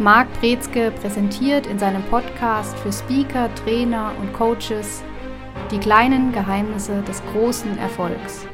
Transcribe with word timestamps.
Marc 0.00 0.26
Brezke 0.40 0.90
präsentiert 0.90 1.68
in 1.68 1.78
seinem 1.78 2.02
Podcast 2.02 2.76
für 2.78 2.92
Speaker, 2.92 3.48
Trainer 3.54 4.10
und 4.20 4.32
Coaches 4.32 5.04
die 5.70 5.78
kleinen 5.78 6.32
Geheimnisse 6.32 7.00
des 7.02 7.22
großen 7.32 7.78
Erfolgs. 7.78 8.44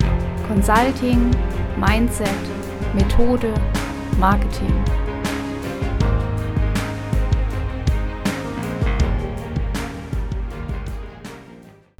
Consulting, 0.46 1.30
Mindset, 1.79 2.29
Methode, 2.95 3.54
Marketing. 4.18 4.71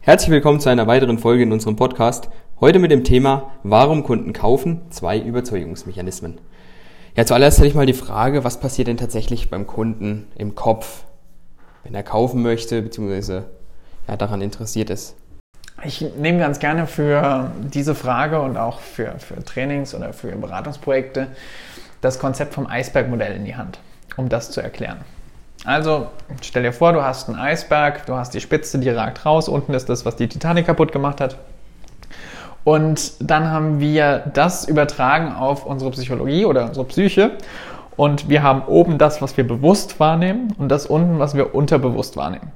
Herzlich 0.02 0.30
willkommen 0.32 0.61
zu 0.61 0.68
einer 0.68 0.86
weiteren 0.86 1.18
Folge 1.18 1.45
in 1.45 1.52
unserem 1.52 1.77
Podcast. 1.77 2.29
Heute 2.61 2.79
mit 2.79 2.91
dem 2.91 3.04
Thema 3.04 3.52
Warum 3.62 4.02
Kunden 4.02 4.34
kaufen? 4.34 4.82
Zwei 4.91 5.18
Überzeugungsmechanismen. 5.18 6.43
Ja, 7.17 7.27
zuallererst 7.27 7.59
hätte 7.59 7.69
ich 7.69 7.75
mal 7.75 7.87
die 7.87 7.93
Frage, 7.93 8.45
was 8.45 8.61
passiert 8.61 8.89
denn 8.89 8.96
tatsächlich 8.96 9.51
beim 9.51 9.67
Kunden 9.67 10.29
im 10.37 10.55
Kopf, 10.55 11.05
wenn 11.82 11.95
er 11.95 12.03
kaufen 12.03 12.43
möchte, 12.43 12.82
beziehungsweise 12.82 13.46
ja, 14.07 14.17
daran 14.17 14.41
interessiert 14.43 14.91
ist? 14.91 15.17
Ich 15.82 16.04
nehme 16.17 16.39
ganz 16.39 16.59
gerne 16.59 16.87
für 16.87 17.51
diese 17.73 17.95
Frage 17.95 18.41
und 18.41 18.57
auch 18.57 18.81
für, 18.81 19.18
für 19.18 19.43
Trainings 19.45 19.95
oder 19.95 20.13
für 20.13 20.29
Beratungsprojekte 20.29 21.29
das 22.01 22.18
Konzept 22.18 22.54
vom 22.54 22.67
Eisbergmodell 22.67 23.35
in 23.35 23.45
die 23.45 23.57
Hand, 23.57 23.79
um 24.17 24.29
das 24.29 24.51
zu 24.51 24.61
erklären. 24.61 24.99
Also 25.65 26.09
stell 26.43 26.63
dir 26.63 26.73
vor, 26.73 26.93
du 26.93 27.03
hast 27.03 27.29
einen 27.29 27.39
Eisberg, 27.39 28.07
du 28.07 28.15
hast 28.15 28.32
die 28.32 28.40
Spitze, 28.40 28.79
die 28.79 28.89
ragt 28.89 29.27
raus, 29.27 29.49
unten 29.49 29.75
ist 29.75 29.89
das, 29.89 30.04
was 30.04 30.17
die 30.17 30.29
Titanic 30.29 30.67
kaputt 30.67 30.93
gemacht 30.93 31.21
hat. 31.21 31.37
Und 32.64 33.12
dann 33.20 33.50
haben 33.50 33.81
wir 33.81 34.31
das 34.34 34.69
übertragen 34.69 35.33
auf 35.33 35.64
unsere 35.64 35.91
Psychologie 35.92 36.45
oder 36.45 36.67
unsere 36.67 36.84
Psyche. 36.87 37.33
Und 37.97 38.28
wir 38.28 38.42
haben 38.42 38.62
oben 38.67 38.98
das, 38.98 39.20
was 39.23 39.37
wir 39.37 39.47
bewusst 39.47 40.01
wahrnehmen 40.01 40.55
und 40.59 40.69
das 40.69 40.87
unten, 40.87 41.19
was 41.19 41.34
wir 41.34 41.55
unterbewusst 41.55 42.17
wahrnehmen. 42.17 42.53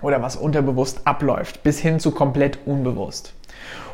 Oder 0.00 0.22
was 0.22 0.36
unterbewusst 0.36 1.00
abläuft, 1.06 1.62
bis 1.62 1.80
hin 1.80 1.98
zu 1.98 2.12
komplett 2.12 2.58
unbewusst. 2.66 3.34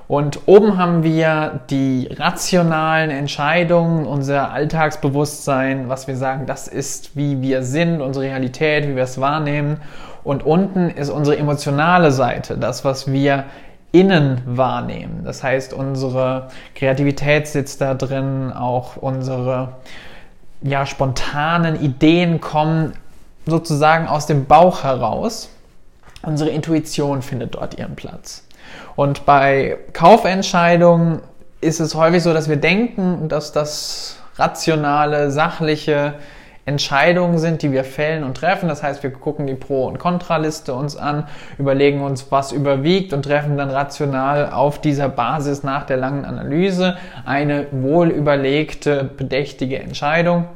Und 0.07 0.41
oben 0.47 0.77
haben 0.77 1.03
wir 1.03 1.61
die 1.71 2.11
rationalen 2.13 3.09
Entscheidungen, 3.09 4.05
unser 4.05 4.51
Alltagsbewusstsein, 4.53 5.89
was 5.89 6.09
wir 6.09 6.17
sagen, 6.17 6.45
das 6.45 6.69
ist, 6.69 7.17
wie 7.17 7.41
wir 7.41 7.63
sind, 7.63 8.03
unsere 8.03 8.27
Realität, 8.27 8.87
wie 8.87 8.97
wir 8.97 9.05
es 9.05 9.19
wahrnehmen. 9.19 9.81
Und 10.23 10.45
unten 10.45 10.91
ist 10.91 11.09
unsere 11.09 11.39
emotionale 11.39 12.11
Seite, 12.11 12.59
das, 12.59 12.85
was 12.85 13.11
wir 13.11 13.45
innen 13.95 14.43
wahrnehmen. 14.45 15.23
Das 15.25 15.45
heißt, 15.45 15.73
unsere 15.73 16.49
Kreativität 16.75 17.47
sitzt 17.47 17.81
da 17.81 17.95
drin, 17.95 18.53
auch 18.53 18.97
unsere 18.97 19.77
ja, 20.63 20.85
spontanen 20.85 21.81
Ideen 21.81 22.41
kommen 22.41 22.95
sozusagen 23.47 24.09
aus 24.09 24.27
dem 24.27 24.47
Bauch 24.47 24.83
heraus. 24.83 25.49
Unsere 26.23 26.51
Intuition 26.51 27.23
findet 27.23 27.55
dort 27.55 27.79
ihren 27.79 27.95
Platz. 27.95 28.45
Und 28.97 29.27
bei 29.27 29.79
Kaufentscheidungen 29.93 31.21
ist 31.61 31.79
es 31.79 31.95
häufig 31.95 32.23
so, 32.23 32.35
dass 32.35 32.49
wir 32.49 32.57
denken, 32.57 33.29
dass 33.29 33.53
das 33.53 34.17
rationale, 34.37 35.31
sachliche 35.31 36.15
Entscheidungen 36.67 37.39
sind, 37.39 37.63
die 37.63 37.73
wir 37.73 37.85
fällen 37.85 38.25
und 38.25 38.37
treffen. 38.37 38.69
Das 38.69 38.83
heißt, 38.83 39.03
wir 39.03 39.11
gucken 39.11 39.47
die 39.47 39.55
Pro- 39.55 39.87
und 39.87 39.99
Kontraliste 39.99 40.75
uns 40.75 40.97
an, 40.97 41.27
überlegen 41.59 42.01
uns, 42.01 42.31
was 42.31 42.53
überwiegt 42.53 43.13
und 43.13 43.25
treffen 43.25 43.59
dann 43.59 43.71
rational 43.71 44.51
auf 44.51 44.81
dieser 44.81 45.09
Basis 45.09 45.63
nach 45.63 45.85
der 45.85 45.99
langen 45.99 46.25
Analyse 46.25 46.97
eine 47.27 47.67
wohl 47.71 48.09
überlegte, 48.09 49.05
bedächtige 49.05 49.79
Entscheidung 49.79 50.47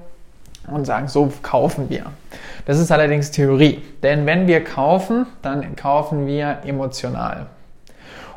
und 0.66 0.86
sagen, 0.86 1.08
so 1.08 1.30
kaufen 1.42 1.90
wir. 1.90 2.04
Das 2.64 2.78
ist 2.78 2.90
allerdings 2.90 3.30
Theorie. 3.30 3.82
Denn 4.02 4.26
wenn 4.26 4.46
wir 4.46 4.64
kaufen, 4.64 5.26
dann 5.42 5.76
kaufen 5.76 6.26
wir 6.26 6.58
emotional. 6.64 7.46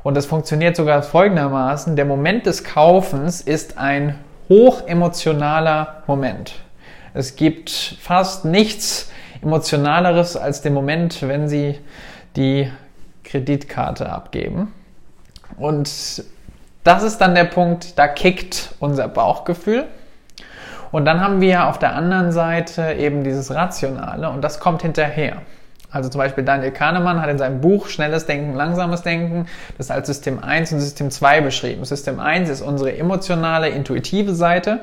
Und 0.03 0.17
das 0.17 0.25
funktioniert 0.25 0.75
sogar 0.75 1.03
folgendermaßen. 1.03 1.95
Der 1.95 2.05
Moment 2.05 2.45
des 2.45 2.63
Kaufens 2.63 3.41
ist 3.41 3.77
ein 3.77 4.15
hochemotionaler 4.49 6.03
Moment. 6.07 6.55
Es 7.13 7.35
gibt 7.35 7.69
fast 7.69 8.45
nichts 8.45 9.11
emotionaleres 9.41 10.37
als 10.37 10.61
den 10.61 10.73
Moment, 10.73 11.21
wenn 11.27 11.47
Sie 11.47 11.79
die 12.35 12.71
Kreditkarte 13.23 14.09
abgeben. 14.09 14.73
Und 15.57 16.23
das 16.83 17.03
ist 17.03 17.17
dann 17.19 17.35
der 17.35 17.43
Punkt, 17.45 17.97
da 17.99 18.07
kickt 18.07 18.73
unser 18.79 19.07
Bauchgefühl. 19.07 19.85
Und 20.91 21.05
dann 21.05 21.21
haben 21.21 21.41
wir 21.41 21.67
auf 21.67 21.79
der 21.79 21.95
anderen 21.95 22.31
Seite 22.31 22.93
eben 22.93 23.23
dieses 23.23 23.53
Rationale 23.53 24.29
und 24.29 24.41
das 24.41 24.59
kommt 24.59 24.81
hinterher. 24.81 25.41
Also 25.89 26.09
zum 26.09 26.19
Beispiel 26.19 26.43
Daniel 26.43 26.71
Kahnemann 26.71 27.21
hat 27.21 27.29
in 27.29 27.37
seinem 27.37 27.61
Buch 27.61 27.87
Schnelles 27.87 28.25
Denken, 28.25 28.55
Langsames 28.55 29.01
Denken 29.01 29.47
das 29.77 29.91
als 29.91 30.07
System 30.07 30.41
1 30.41 30.71
und 30.73 30.79
System 30.79 31.11
2 31.11 31.41
beschrieben. 31.41 31.83
System 31.83 32.19
1 32.19 32.49
ist 32.49 32.61
unsere 32.61 32.97
emotionale, 32.97 33.69
intuitive 33.69 34.33
Seite 34.33 34.79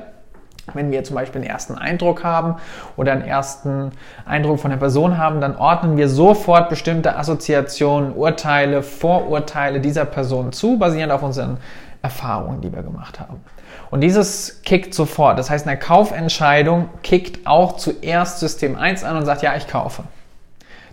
wenn 0.75 0.91
wir 0.91 1.03
zum 1.03 1.15
Beispiel 1.15 1.41
einen 1.41 1.49
ersten 1.49 1.75
Eindruck 1.75 2.23
haben 2.23 2.55
oder 2.97 3.11
einen 3.11 3.23
ersten 3.23 3.91
Eindruck 4.25 4.59
von 4.59 4.71
der 4.71 4.77
Person 4.77 5.17
haben, 5.17 5.41
dann 5.41 5.55
ordnen 5.55 5.97
wir 5.97 6.09
sofort 6.09 6.69
bestimmte 6.69 7.15
Assoziationen, 7.15 8.13
Urteile, 8.13 8.83
Vorurteile 8.83 9.79
dieser 9.79 10.05
Person 10.05 10.51
zu, 10.51 10.77
basierend 10.77 11.11
auf 11.11 11.23
unseren 11.23 11.57
Erfahrungen, 12.01 12.61
die 12.61 12.73
wir 12.73 12.83
gemacht 12.83 13.19
haben. 13.19 13.41
Und 13.91 14.01
dieses 14.01 14.61
kickt 14.63 14.93
sofort. 14.93 15.39
Das 15.39 15.49
heißt, 15.49 15.67
eine 15.67 15.77
Kaufentscheidung 15.77 16.89
kickt 17.01 17.47
auch 17.47 17.77
zuerst 17.77 18.39
System 18.39 18.75
1 18.75 19.03
an 19.03 19.17
und 19.17 19.25
sagt, 19.25 19.41
ja, 19.41 19.55
ich 19.55 19.67
kaufe. 19.67 20.03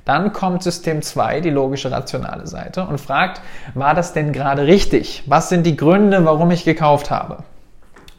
Dann 0.05 0.33
kommt 0.33 0.63
System 0.63 1.03
2, 1.03 1.41
die 1.41 1.51
logische 1.51 1.91
rationale 1.91 2.47
Seite, 2.47 2.87
und 2.87 3.01
fragt, 3.01 3.41
war 3.75 3.93
das 3.93 4.13
denn 4.13 4.33
gerade 4.33 4.67
richtig? 4.67 5.25
Was 5.27 5.49
sind 5.49 5.67
die 5.67 5.77
Gründe, 5.77 6.25
warum 6.25 6.51
ich 6.53 6.65
gekauft 6.65 7.11
habe? 7.11 7.39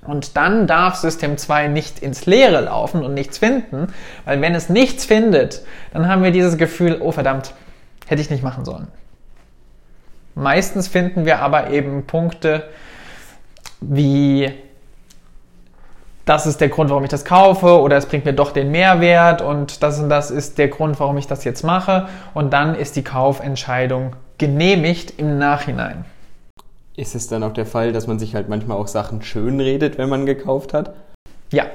Und 0.07 0.37
dann 0.37 0.67
darf 0.67 0.95
System 0.95 1.37
2 1.37 1.67
nicht 1.67 1.99
ins 1.99 2.25
Leere 2.25 2.61
laufen 2.61 3.03
und 3.03 3.13
nichts 3.13 3.37
finden, 3.37 3.93
weil 4.23 4.41
wenn 4.41 4.55
es 4.55 4.69
nichts 4.69 5.05
findet, 5.05 5.63
dann 5.91 6.07
haben 6.07 6.23
wir 6.23 6.31
dieses 6.31 6.57
Gefühl, 6.57 6.97
oh 7.01 7.11
verdammt, 7.11 7.53
hätte 8.07 8.21
ich 8.21 8.29
nicht 8.29 8.41
machen 8.41 8.63
sollen. 8.63 8.87
Meistens 10.33 10.87
finden 10.87 11.25
wir 11.25 11.39
aber 11.39 11.71
eben 11.71 12.07
Punkte 12.07 12.63
wie, 13.81 14.49
das 16.23 16.47
ist 16.47 16.61
der 16.61 16.69
Grund, 16.69 16.89
warum 16.89 17.03
ich 17.03 17.09
das 17.09 17.25
kaufe 17.25 17.81
oder 17.81 17.97
es 17.97 18.05
bringt 18.05 18.23
mir 18.23 18.33
doch 18.33 18.51
den 18.51 18.71
Mehrwert 18.71 19.41
und 19.41 19.83
das 19.83 19.99
und 19.99 20.07
das 20.07 20.31
ist 20.31 20.57
der 20.57 20.69
Grund, 20.69 21.01
warum 21.01 21.17
ich 21.17 21.27
das 21.27 21.43
jetzt 21.43 21.63
mache 21.63 22.07
und 22.33 22.53
dann 22.53 22.75
ist 22.75 22.95
die 22.95 23.03
Kaufentscheidung 23.03 24.15
genehmigt 24.37 25.19
im 25.19 25.37
Nachhinein 25.37 26.05
ist 26.97 27.15
es 27.15 27.27
dann 27.27 27.43
auch 27.43 27.53
der 27.53 27.65
Fall, 27.65 27.93
dass 27.93 28.07
man 28.07 28.19
sich 28.19 28.35
halt 28.35 28.49
manchmal 28.49 28.75
auch 28.75 28.87
Sachen 28.87 29.21
schön 29.21 29.61
redet, 29.61 29.97
wenn 29.97 30.09
man 30.09 30.25
gekauft 30.25 30.73
hat? 30.73 30.93
Ja, 31.51 31.67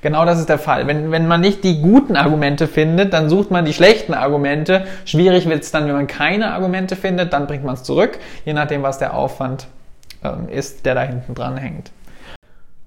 genau 0.00 0.24
das 0.24 0.38
ist 0.38 0.48
der 0.48 0.60
Fall. 0.60 0.86
Wenn, 0.86 1.10
wenn 1.10 1.26
man 1.26 1.40
nicht 1.40 1.64
die 1.64 1.82
guten 1.82 2.16
Argumente 2.16 2.68
findet, 2.68 3.12
dann 3.12 3.28
sucht 3.28 3.50
man 3.50 3.64
die 3.64 3.72
schlechten 3.72 4.14
Argumente. 4.14 4.86
Schwierig 5.04 5.48
wird 5.48 5.64
es 5.64 5.72
dann, 5.72 5.86
wenn 5.86 5.94
man 5.94 6.06
keine 6.06 6.54
Argumente 6.54 6.94
findet, 6.94 7.32
dann 7.32 7.48
bringt 7.48 7.64
man 7.64 7.74
es 7.74 7.82
zurück, 7.82 8.18
je 8.44 8.52
nachdem, 8.52 8.84
was 8.84 8.98
der 8.98 9.14
Aufwand 9.14 9.66
ähm, 10.22 10.48
ist, 10.48 10.86
der 10.86 10.94
da 10.94 11.02
hinten 11.02 11.34
dran 11.34 11.56
hängt. 11.56 11.90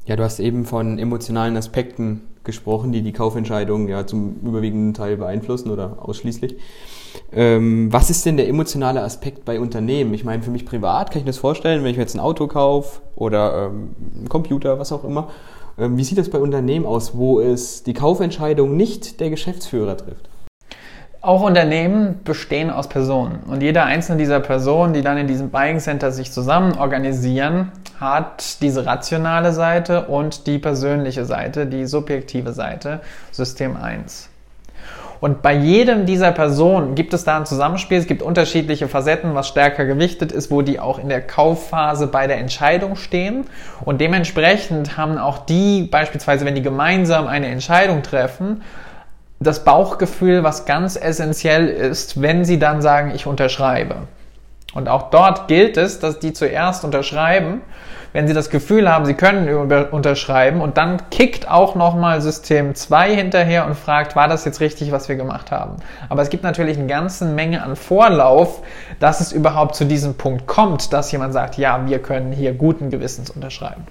Ja, 0.05 0.15
du 0.15 0.23
hast 0.23 0.39
eben 0.39 0.65
von 0.65 0.97
emotionalen 0.97 1.57
Aspekten 1.57 2.21
gesprochen, 2.45 2.93
die 2.93 3.01
die 3.01 3.13
Kaufentscheidung 3.13 3.89
ja 3.89 4.07
zum 4.07 4.35
überwiegenden 4.41 4.93
Teil 4.93 5.17
beeinflussen 5.17 5.69
oder 5.69 5.97
ausschließlich. 6.01 6.57
Ähm, 7.31 7.91
was 7.91 8.09
ist 8.09 8.25
denn 8.25 8.37
der 8.37 8.47
emotionale 8.47 9.01
Aspekt 9.01 9.45
bei 9.45 9.59
Unternehmen? 9.59 10.13
Ich 10.13 10.23
meine, 10.23 10.43
für 10.43 10.51
mich 10.51 10.65
privat 10.65 11.11
kann 11.11 11.19
ich 11.19 11.25
mir 11.25 11.31
das 11.31 11.37
vorstellen, 11.37 11.83
wenn 11.83 11.91
ich 11.91 11.97
mir 11.97 12.03
jetzt 12.03 12.15
ein 12.15 12.19
Auto 12.19 12.47
kaufe 12.47 13.01
oder 13.15 13.67
ähm, 13.67 13.95
einen 14.15 14.29
Computer, 14.29 14.79
was 14.79 14.91
auch 14.91 15.03
immer. 15.03 15.29
Ähm, 15.77 15.97
wie 15.97 16.03
sieht 16.03 16.17
das 16.17 16.29
bei 16.29 16.39
Unternehmen 16.39 16.85
aus, 16.85 17.17
wo 17.17 17.39
es 17.39 17.83
die 17.83 17.93
Kaufentscheidung 17.93 18.75
nicht 18.75 19.19
der 19.19 19.29
Geschäftsführer 19.29 19.97
trifft? 19.97 20.29
Auch 21.21 21.41
Unternehmen 21.41 22.19
bestehen 22.25 22.69
aus 22.69 22.89
Personen. 22.89 23.43
Und 23.47 23.63
jede 23.63 23.83
einzelne 23.83 24.17
dieser 24.17 24.41
Personen, 24.41 24.93
die 24.93 25.01
dann 25.01 25.17
in 25.17 25.25
diesem 25.25 25.51
Buying 25.51 25.79
Center 25.79 26.11
sich 26.11 26.33
zusammen 26.33 26.77
organisieren, 26.77 27.71
hat 27.97 28.61
diese 28.61 28.85
rationale 28.85 29.53
Seite 29.53 30.07
und 30.07 30.47
die 30.47 30.59
persönliche 30.59 31.23
Seite, 31.23 31.65
die 31.65 31.85
subjektive 31.85 32.51
Seite, 32.51 32.99
System 33.31 33.77
1. 33.77 34.32
Und 35.23 35.41
bei 35.41 35.53
jedem 35.53 36.05
dieser 36.05 36.33
Personen 36.33 36.95
gibt 36.95 37.13
es 37.13 37.23
da 37.23 37.37
ein 37.37 37.45
Zusammenspiel. 37.45 37.97
Es 37.97 38.07
gibt 38.07 38.21
unterschiedliche 38.21 38.89
Facetten, 38.89 39.35
was 39.35 39.47
stärker 39.47 39.85
gewichtet 39.85 40.33
ist, 40.33 40.51
wo 40.51 40.61
die 40.61 40.81
auch 40.81 40.99
in 40.99 41.07
der 41.07 41.21
Kaufphase 41.21 42.07
bei 42.07 42.27
der 42.27 42.39
Entscheidung 42.39 42.97
stehen. 42.97 43.45
Und 43.85 44.01
dementsprechend 44.01 44.97
haben 44.97 45.17
auch 45.17 45.45
die, 45.45 45.83
beispielsweise 45.83 46.45
wenn 46.45 46.55
die 46.55 46.61
gemeinsam 46.61 47.27
eine 47.27 47.47
Entscheidung 47.47 48.03
treffen, 48.03 48.63
das 49.39 49.63
Bauchgefühl, 49.63 50.43
was 50.43 50.65
ganz 50.65 50.97
essentiell 50.97 51.69
ist, 51.69 52.21
wenn 52.21 52.43
sie 52.43 52.59
dann 52.59 52.81
sagen, 52.81 53.13
ich 53.15 53.25
unterschreibe. 53.25 54.09
Und 54.73 54.89
auch 54.89 55.09
dort 55.09 55.47
gilt 55.47 55.77
es, 55.77 55.99
dass 55.99 56.19
die 56.19 56.33
zuerst 56.33 56.83
unterschreiben, 56.83 57.61
wenn 58.13 58.27
Sie 58.27 58.33
das 58.33 58.49
Gefühl 58.49 58.89
haben, 58.89 59.05
Sie 59.05 59.15
können 59.15 59.49
unterschreiben 59.91 60.61
und 60.61 60.77
dann 60.77 61.09
kickt 61.09 61.49
auch 61.49 61.75
nochmal 61.75 62.21
System 62.21 62.75
2 62.75 63.15
hinterher 63.15 63.65
und 63.65 63.75
fragt, 63.75 64.15
war 64.15 64.27
das 64.27 64.45
jetzt 64.45 64.61
richtig, 64.61 64.91
was 64.91 65.09
wir 65.09 65.15
gemacht 65.15 65.51
haben? 65.51 65.77
Aber 66.09 66.21
es 66.21 66.29
gibt 66.29 66.43
natürlich 66.43 66.77
eine 66.77 66.87
ganze 66.87 67.25
Menge 67.25 67.63
an 67.63 67.75
Vorlauf, 67.75 68.61
dass 68.99 69.19
es 69.19 69.31
überhaupt 69.31 69.75
zu 69.75 69.85
diesem 69.85 70.13
Punkt 70.13 70.47
kommt, 70.47 70.93
dass 70.93 71.11
jemand 71.11 71.33
sagt, 71.33 71.57
ja, 71.57 71.85
wir 71.85 71.99
können 71.99 72.31
hier 72.31 72.53
guten 72.53 72.89
Gewissens 72.89 73.31
unterschreiben. 73.31 73.83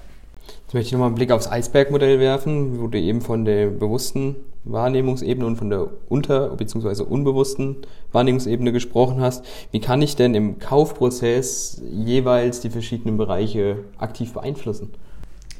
Jetzt 0.73 0.77
möchte 0.79 0.87
ich 0.87 0.93
nochmal 0.93 1.09
einen 1.09 1.15
Blick 1.15 1.31
aufs 1.31 1.51
Eisbergmodell 1.51 2.19
werfen, 2.19 2.81
wo 2.81 2.87
du 2.87 2.97
eben 2.97 3.21
von 3.21 3.45
der 3.45 3.67
bewussten 3.67 4.37
Wahrnehmungsebene 4.63 5.45
und 5.45 5.55
von 5.55 5.69
der 5.69 5.85
unter- 6.09 6.49
bzw. 6.55 7.03
unbewussten 7.03 7.77
Wahrnehmungsebene 8.11 8.71
gesprochen 8.71 9.21
hast. 9.21 9.45
Wie 9.69 9.79
kann 9.79 10.01
ich 10.01 10.15
denn 10.15 10.33
im 10.33 10.57
Kaufprozess 10.57 11.79
jeweils 11.91 12.59
die 12.61 12.71
verschiedenen 12.71 13.17
Bereiche 13.17 13.83
aktiv 13.99 14.33
beeinflussen? 14.33 14.91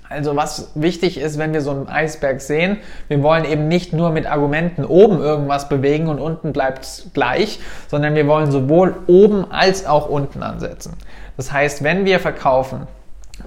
Also 0.10 0.36
was 0.36 0.72
wichtig 0.74 1.20
ist, 1.20 1.38
wenn 1.38 1.54
wir 1.54 1.62
so 1.62 1.70
einen 1.70 1.88
Eisberg 1.88 2.42
sehen, 2.42 2.78
wir 3.08 3.22
wollen 3.22 3.46
eben 3.46 3.68
nicht 3.68 3.94
nur 3.94 4.10
mit 4.10 4.26
Argumenten 4.26 4.84
oben 4.84 5.20
irgendwas 5.20 5.70
bewegen 5.70 6.08
und 6.08 6.18
unten 6.18 6.54
bleibt 6.54 6.86
es 6.86 7.12
gleich, 7.14 7.60
sondern 7.88 8.16
wir 8.16 8.26
wollen 8.26 8.52
sowohl 8.52 8.96
oben 9.06 9.46
als 9.52 9.86
auch 9.86 10.10
unten 10.10 10.42
ansetzen. 10.42 10.94
Das 11.38 11.52
heißt, 11.52 11.84
wenn 11.84 12.04
wir 12.04 12.20
verkaufen, 12.20 12.88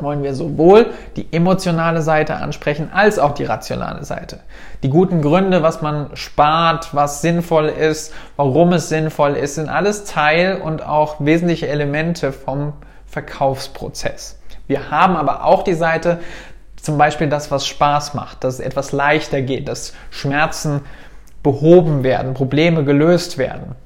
wollen 0.01 0.23
wir 0.23 0.35
sowohl 0.35 0.87
die 1.17 1.33
emotionale 1.33 2.03
Seite 2.03 2.37
ansprechen 2.37 2.91
als 2.93 3.19
auch 3.19 3.33
die 3.33 3.45
rationale 3.45 4.05
Seite. 4.05 4.41
Die 4.83 4.91
guten 4.91 5.23
Gründe, 5.23 5.63
was 5.63 5.81
man 5.81 6.11
spart, 6.15 6.95
was 6.95 7.23
sinnvoll 7.23 7.67
ist, 7.67 8.13
warum 8.37 8.73
es 8.73 8.89
sinnvoll 8.89 9.35
ist, 9.35 9.55
sind 9.55 9.69
alles 9.69 10.05
Teil 10.05 10.61
und 10.61 10.85
auch 10.85 11.17
wesentliche 11.21 11.69
Elemente 11.69 12.33
vom 12.33 12.75
Verkaufsprozess. 13.07 14.39
Wir 14.67 14.91
haben 14.91 15.17
aber 15.17 15.45
auch 15.45 15.63
die 15.63 15.75
Seite, 15.75 16.21
zum 16.81 16.99
Beispiel 16.99 17.29
das, 17.29 17.51
was 17.51 17.67
Spaß 17.67 18.15
macht, 18.15 18.45
dass 18.45 18.55
es 18.55 18.61
etwas 18.61 18.93
leichter 18.93 19.41
geht, 19.41 19.69
dass 19.69 19.95
Schmerzen 20.11 20.83
behoben 21.43 22.03
werden, 22.03 22.35
Probleme 22.35 22.85
gelöst 22.85 23.39
werden. 23.39 23.77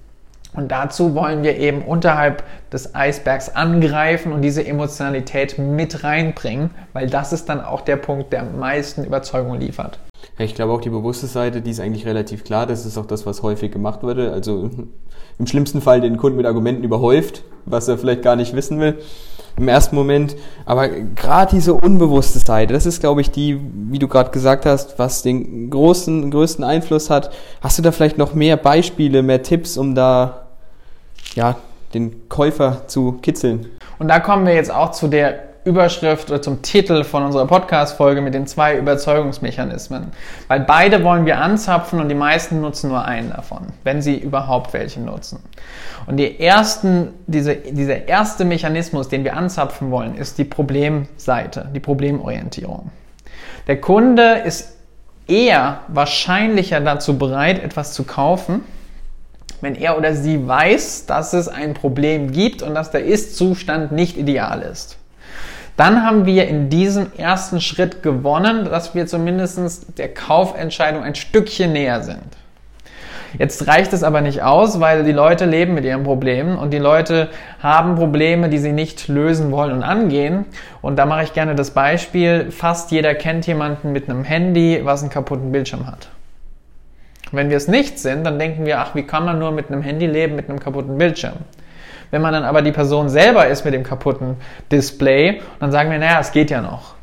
Und 0.55 0.71
dazu 0.71 1.15
wollen 1.15 1.43
wir 1.43 1.57
eben 1.57 1.83
unterhalb 1.83 2.43
des 2.73 2.95
Eisbergs 2.95 3.55
angreifen 3.55 4.33
und 4.33 4.43
diese 4.43 4.67
Emotionalität 4.67 5.59
mit 5.59 6.03
reinbringen, 6.03 6.71
weil 6.93 7.09
das 7.09 7.33
ist 7.33 7.49
dann 7.49 7.61
auch 7.61 7.83
der 7.83 7.97
Punkt, 7.97 8.33
der 8.33 8.43
am 8.43 8.59
meisten 8.59 9.05
Überzeugung 9.05 9.59
liefert. 9.59 9.99
Ich 10.39 10.55
glaube 10.55 10.73
auch 10.73 10.81
die 10.81 10.91
bewusste 10.91 11.27
Seite, 11.27 11.63
die 11.63 11.71
ist 11.71 11.81
eigentlich 11.81 12.07
relativ 12.07 12.45
klar. 12.45 12.67
Das 12.67 12.85
ist 12.85 12.99
auch 12.99 13.07
das, 13.07 13.27
was 13.27 13.43
häufig 13.43 13.71
gemacht 13.71 14.03
wurde. 14.03 14.33
Also 14.33 14.71
im 15.39 15.47
schlimmsten 15.47 15.81
Fall 15.81 16.01
den 16.01 16.17
Kunden 16.17 16.37
mit 16.37 16.47
Argumenten 16.47 16.85
überhäuft, 16.85 17.45
was 17.65 17.89
er 17.89 17.99
vielleicht 17.99 18.23
gar 18.23 18.37
nicht 18.37 18.55
wissen 18.55 18.81
will 18.81 18.99
im 19.61 19.69
ersten 19.69 19.95
Moment. 19.95 20.37
Aber 20.65 20.89
gerade 20.89 21.55
diese 21.55 21.75
unbewusste 21.75 22.39
Seite, 22.39 22.73
das 22.73 22.87
ist, 22.87 23.01
glaube 23.01 23.21
ich, 23.21 23.31
die, 23.31 23.61
wie 23.91 23.99
du 23.99 24.09
gerade 24.09 24.31
gesagt 24.31 24.67
hast, 24.67 24.99
was 24.99 25.23
den 25.23 25.71
großen, 25.71 26.31
größten 26.31 26.65
Einfluss 26.65 27.11
hat. 27.11 27.31
Hast 27.61 27.79
du 27.79 27.83
da 27.83 27.93
vielleicht 27.93 28.19
noch 28.19 28.35
mehr 28.35 28.57
Beispiele, 28.57 29.23
mehr 29.23 29.43
Tipps, 29.43 29.77
um 29.77 29.95
da 29.95 30.47
ja, 31.35 31.57
den 31.95 32.29
Käufer 32.29 32.89
zu 32.89 33.13
kitzeln? 33.23 33.67
Und 33.99 34.09
da 34.09 34.19
kommen 34.19 34.47
wir 34.47 34.55
jetzt 34.55 34.73
auch 34.73 34.93
zu 34.93 35.09
der 35.09 35.50
Überschrift 35.71 36.31
oder 36.31 36.43
zum 36.43 36.63
Titel 36.63 37.05
von 37.05 37.23
unserer 37.23 37.47
Podcast-Folge 37.47 38.21
mit 38.21 38.35
den 38.35 38.49
zwei 38.49 38.77
Überzeugungsmechanismen. 38.77 40.09
Weil 40.49 40.61
beide 40.61 41.05
wollen 41.05 41.27
wir 41.27 41.39
anzapfen 41.39 42.01
und 42.01 42.09
die 42.09 42.17
meisten 42.17 42.61
nutzen 42.61 42.91
nur 42.91 43.05
einen 43.05 43.31
davon, 43.31 43.69
wenn 43.85 44.03
sie 44.03 44.19
überhaupt 44.19 44.73
welche 44.73 45.01
nutzen. 45.01 45.39
Und 46.07 46.17
die 46.17 46.41
ersten, 46.41 47.15
diese, 47.29 47.55
dieser 47.55 48.09
erste 48.09 48.45
Mechanismus, 48.45 49.09
den 49.09 49.23
wir 49.23 49.37
anzapfen 49.37 49.93
wollen, 49.93 50.17
ist 50.17 50.39
die 50.39 50.45
Problemseite, 50.45 51.69
die 51.73 51.81
Problemorientierung. 51.81 52.91
Der 53.69 53.81
Kunde 53.81 54.43
ist 54.45 54.77
eher 55.29 55.81
wahrscheinlicher 55.87 56.81
dazu 56.81 57.17
bereit, 57.17 57.63
etwas 57.63 57.93
zu 57.93 58.03
kaufen, 58.03 58.65
wenn 59.61 59.77
er 59.77 59.97
oder 59.97 60.17
sie 60.17 60.49
weiß, 60.49 61.07
dass 61.07 61.33
es 61.33 61.47
ein 61.47 61.75
Problem 61.75 62.33
gibt 62.33 62.63
und 62.63 62.75
dass 62.75 62.91
der 62.91 63.05
Ist-Zustand 63.05 63.93
nicht 63.93 64.17
ideal 64.17 64.63
ist 64.63 65.00
dann 65.81 66.05
haben 66.05 66.27
wir 66.27 66.47
in 66.47 66.69
diesem 66.69 67.07
ersten 67.17 67.61
Schritt 67.61 68.03
gewonnen, 68.03 68.67
dass 68.67 68.95
wir 68.95 69.07
zumindest 69.07 69.99
der 69.99 70.13
Kaufentscheidung 70.13 71.03
ein 71.03 71.15
Stückchen 71.15 71.73
näher 71.73 72.03
sind. 72.03 72.37
Jetzt 73.39 73.67
reicht 73.67 73.95
es 73.95 74.03
aber 74.03 74.21
nicht 74.21 74.43
aus, 74.43 74.81
weil 74.81 75.05
die 75.05 75.13
Leute 75.13 75.47
leben 75.47 75.73
mit 75.73 75.85
ihren 75.85 76.03
Problemen 76.03 76.59
und 76.59 76.73
die 76.73 76.79
Leute 76.79 77.31
haben 77.63 77.95
Probleme, 77.95 78.51
die 78.51 78.59
sie 78.59 78.73
nicht 78.73 79.09
lösen 79.09 79.53
wollen 79.53 79.73
und 79.73 79.83
angehen. 79.83 80.45
Und 80.83 80.97
da 80.97 81.07
mache 81.07 81.23
ich 81.23 81.33
gerne 81.33 81.55
das 81.55 81.71
Beispiel, 81.71 82.51
fast 82.51 82.91
jeder 82.91 83.15
kennt 83.15 83.47
jemanden 83.47 83.93
mit 83.93 84.11
einem 84.11 84.25
Handy, 84.25 84.81
was 84.83 85.01
einen 85.01 85.11
kaputten 85.11 85.51
Bildschirm 85.51 85.87
hat. 85.87 86.09
Wenn 87.33 87.49
wir 87.49 87.57
es 87.57 87.69
nicht 87.69 87.99
sind, 87.99 88.25
dann 88.25 88.39
denken 88.39 88.67
wir, 88.67 88.81
ach, 88.81 88.95
wie 88.95 89.05
kann 89.05 89.25
man 89.25 89.39
nur 89.39 89.53
mit 89.53 89.69
einem 89.69 89.81
Handy 89.81 90.07
leben 90.07 90.37
mit 90.37 90.51
einem 90.51 90.61
kaputten 90.61 90.99
Bildschirm? 90.99 91.37
Wenn 92.11 92.23
man 92.23 92.33
dann 92.33 92.45
aber 92.45 92.63
die 92.63 92.73
Person 92.73 93.09
selber 93.09 93.47
ist 93.47 93.65
mit 93.65 93.75
dem 93.75 93.83
kaputten 93.83 94.37
Display, 94.71 95.41
dann 95.61 95.71
sagen 95.71 95.91
wir, 95.91 95.99
naja, 95.99 96.19
es 96.21 96.33
geht 96.33 96.51
ja 96.51 96.61
noch. 96.61 96.95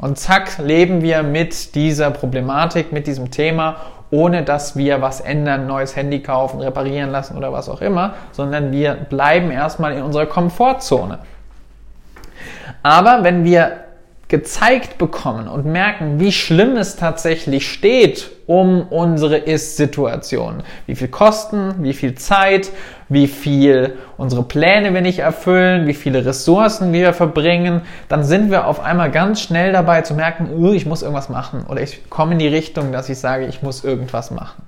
Und 0.00 0.18
zack, 0.18 0.58
leben 0.58 1.02
wir 1.02 1.22
mit 1.22 1.74
dieser 1.74 2.10
Problematik, 2.10 2.92
mit 2.92 3.06
diesem 3.06 3.30
Thema, 3.30 3.76
ohne 4.10 4.42
dass 4.42 4.76
wir 4.76 5.02
was 5.02 5.20
ändern, 5.20 5.66
neues 5.66 5.96
Handy 5.96 6.22
kaufen, 6.22 6.60
reparieren 6.60 7.10
lassen 7.10 7.36
oder 7.36 7.52
was 7.52 7.68
auch 7.68 7.80
immer, 7.80 8.14
sondern 8.32 8.72
wir 8.72 8.94
bleiben 8.94 9.50
erstmal 9.50 9.92
in 9.92 10.02
unserer 10.02 10.26
Komfortzone. 10.26 11.18
Aber 12.82 13.24
wenn 13.24 13.44
wir 13.44 13.84
gezeigt 14.28 14.98
bekommen 14.98 15.48
und 15.48 15.64
merken, 15.64 16.20
wie 16.20 16.32
schlimm 16.32 16.76
es 16.76 16.96
tatsächlich 16.96 17.66
steht 17.68 18.30
um 18.46 18.82
unsere 18.88 19.38
Ist-Situation. 19.38 20.62
Wie 20.86 20.94
viel 20.94 21.08
Kosten, 21.08 21.82
wie 21.82 21.94
viel 21.94 22.14
Zeit, 22.14 22.70
wie 23.08 23.26
viel 23.26 23.96
unsere 24.16 24.42
Pläne 24.42 24.92
wir 24.92 25.00
nicht 25.00 25.20
erfüllen, 25.20 25.86
wie 25.86 25.94
viele 25.94 26.24
Ressourcen 26.24 26.92
wir 26.92 27.12
verbringen, 27.12 27.82
dann 28.08 28.24
sind 28.24 28.50
wir 28.50 28.66
auf 28.66 28.80
einmal 28.80 29.10
ganz 29.10 29.40
schnell 29.40 29.72
dabei 29.72 30.02
zu 30.02 30.14
merken, 30.14 30.50
uh, 30.52 30.72
ich 30.72 30.86
muss 30.86 31.02
irgendwas 31.02 31.28
machen 31.28 31.64
oder 31.68 31.80
ich 31.80 32.08
komme 32.10 32.32
in 32.32 32.38
die 32.38 32.48
Richtung, 32.48 32.92
dass 32.92 33.08
ich 33.08 33.18
sage, 33.18 33.46
ich 33.46 33.62
muss 33.62 33.84
irgendwas 33.84 34.30
machen. 34.30 34.62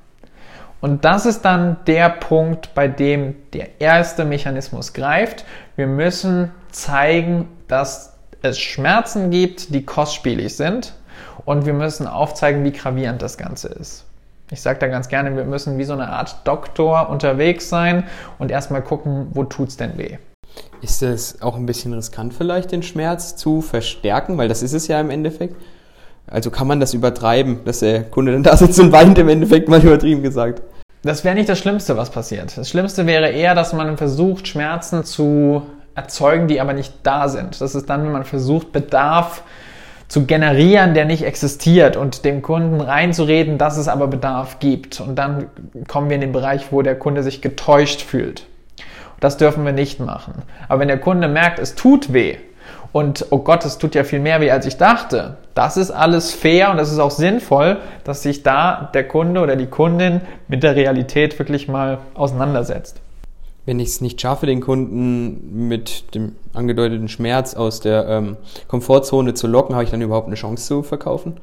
Und 0.81 1.05
das 1.05 1.27
ist 1.27 1.43
dann 1.43 1.77
der 1.87 2.09
Punkt, 2.09 2.75
bei 2.75 2.89
dem 2.89 3.35
der 3.53 3.81
erste 3.81 4.25
Mechanismus 4.25 4.95
greift. 4.95 5.45
Wir 5.77 5.87
müssen 5.87 6.51
zeigen, 6.71 7.49
dass 7.69 8.17
es 8.41 8.59
Schmerzen 8.59 9.31
gibt, 9.31 9.75
die 9.75 9.85
kostspielig 9.85 10.57
sind 10.57 10.95
und 11.45 11.67
wir 11.67 11.75
müssen 11.75 12.07
aufzeigen, 12.07 12.65
wie 12.65 12.73
gravierend 12.73 13.21
das 13.21 13.37
Ganze 13.37 13.69
ist. 13.69 14.07
Ich 14.53 14.63
sage 14.63 14.81
da 14.81 14.89
ganz 14.89 15.09
gerne, 15.09 15.37
wir 15.37 15.45
müssen 15.45 15.79
wie 15.79 15.85
so 15.85 15.93
eine 15.93 16.09
Art 16.09 16.39
Doktor 16.45 17.09
unterwegs 17.09 17.69
sein 17.69 18.05
und 18.39 18.51
erstmal 18.51 18.83
gucken, 18.83 19.29
wo 19.33 19.45
tut's 19.45 19.77
denn 19.77 19.97
weh. 19.97 20.19
Ist 20.83 21.03
es 21.03 21.41
auch 21.41 21.57
ein 21.57 21.67
bisschen 21.67 21.93
riskant 21.93 22.35
vielleicht, 22.35 22.73
den 22.73 22.83
Schmerz 22.83 23.37
zu 23.37 23.61
verstärken? 23.61 24.39
Weil 24.39 24.49
das 24.49 24.63
ist 24.63 24.73
es 24.73 24.89
ja 24.89 25.01
im 25.01 25.11
Endeffekt. 25.11 25.55
Also 26.27 26.51
kann 26.51 26.67
man 26.67 26.81
das 26.81 26.95
übertreiben, 26.95 27.65
dass 27.65 27.81
der 27.81 28.05
Kunde 28.05 28.33
dann 28.33 28.43
da 28.43 28.57
sitzt 28.57 28.81
und 28.81 28.91
weint 28.93 29.19
im 29.19 29.29
Endeffekt 29.29 29.69
mal 29.69 29.81
übertrieben 29.81 30.23
gesagt. 30.23 30.63
Das 31.03 31.25
wäre 31.25 31.35
nicht 31.35 31.49
das 31.49 31.59
Schlimmste, 31.59 31.97
was 31.97 32.11
passiert. 32.11 32.57
Das 32.57 32.69
Schlimmste 32.69 33.07
wäre 33.07 33.31
eher, 33.31 33.55
dass 33.55 33.73
man 33.73 33.97
versucht, 33.97 34.49
Schmerzen 34.49 35.05
zu 35.05 35.63
erzeugen, 35.95 36.47
die 36.47 36.61
aber 36.61 36.73
nicht 36.73 36.93
da 37.03 37.29
sind. 37.29 37.61
Das 37.61 37.75
ist 37.75 37.89
dann, 37.89 38.05
wenn 38.05 38.13
man 38.13 38.25
versucht, 38.25 38.73
Bedarf 38.73 39.43
zu 40.11 40.27
generieren, 40.27 40.93
der 40.93 41.05
nicht 41.05 41.23
existiert 41.23 41.97
und 41.97 42.25
dem 42.25 42.43
Kunden 42.43 42.81
reinzureden, 42.81 43.59
dass 43.59 43.77
es 43.77 43.87
aber 43.87 44.09
Bedarf 44.09 44.59
gibt. 44.59 45.01
Und 45.01 45.15
dann 45.15 45.47
kommen 45.87 46.11
wir 46.11 46.17
in 46.17 46.21
den 46.21 46.33
Bereich, 46.33 46.73
wo 46.73 46.83
der 46.83 46.99
Kunde 46.99 47.23
sich 47.23 47.41
getäuscht 47.41 48.03
fühlt. 48.03 48.45
Das 49.21 49.37
dürfen 49.37 49.65
wir 49.65 49.73
nicht 49.73 50.01
machen. 50.01 50.35
Aber 50.69 50.81
wenn 50.81 50.89
der 50.89 50.99
Kunde 50.99 51.29
merkt, 51.29 51.61
es 51.61 51.77
tut 51.77 52.13
weh 52.13 52.39
und 52.91 53.27
oh 53.31 53.39
Gott, 53.39 53.65
es 53.65 53.79
tut 53.79 53.95
ja 53.95 54.03
viel 54.03 54.19
mehr 54.19 54.41
weh, 54.41 54.51
als 54.51 54.67
ich 54.67 54.77
dachte, 54.77 55.37
das 55.55 55.77
ist 55.77 55.93
alles 55.93 56.33
fair 56.33 56.73
und 56.73 56.77
das 56.77 56.91
ist 56.91 56.99
auch 56.99 57.13
sinnvoll, 57.13 57.77
dass 58.03 58.25
sich 58.25 58.43
da 58.43 58.91
der 58.93 59.07
Kunde 59.07 59.41
oder 59.41 59.55
die 59.55 59.67
Kundin 59.67 60.23
mit 60.49 60.65
der 60.65 60.75
Realität 60.75 61.39
wirklich 61.39 61.69
mal 61.69 61.99
auseinandersetzt 62.15 63.01
wenn 63.67 63.81
ich 63.81 63.89
es 63.89 64.01
nicht 64.01 64.21
schaffe, 64.21 64.47
den 64.47 64.61
Kunden 64.61 65.69
mit 65.69 66.15
dem 66.15 66.37
angedeuteten 66.55 67.09
Schmerz 67.09 67.55
aus 67.55 67.81
der 67.81 68.09
ähm, 68.09 68.37
Komfortzone 68.69 69.35
zu 69.35 69.47
locken, 69.47 69.75
habe 69.75 69.85
ich 69.85 69.91
dann 69.91 70.01
überhaupt 70.01 70.27
eine 70.27 70.37
Chance 70.37 70.67
zu 70.67 70.83
verkaufen? 70.83 71.37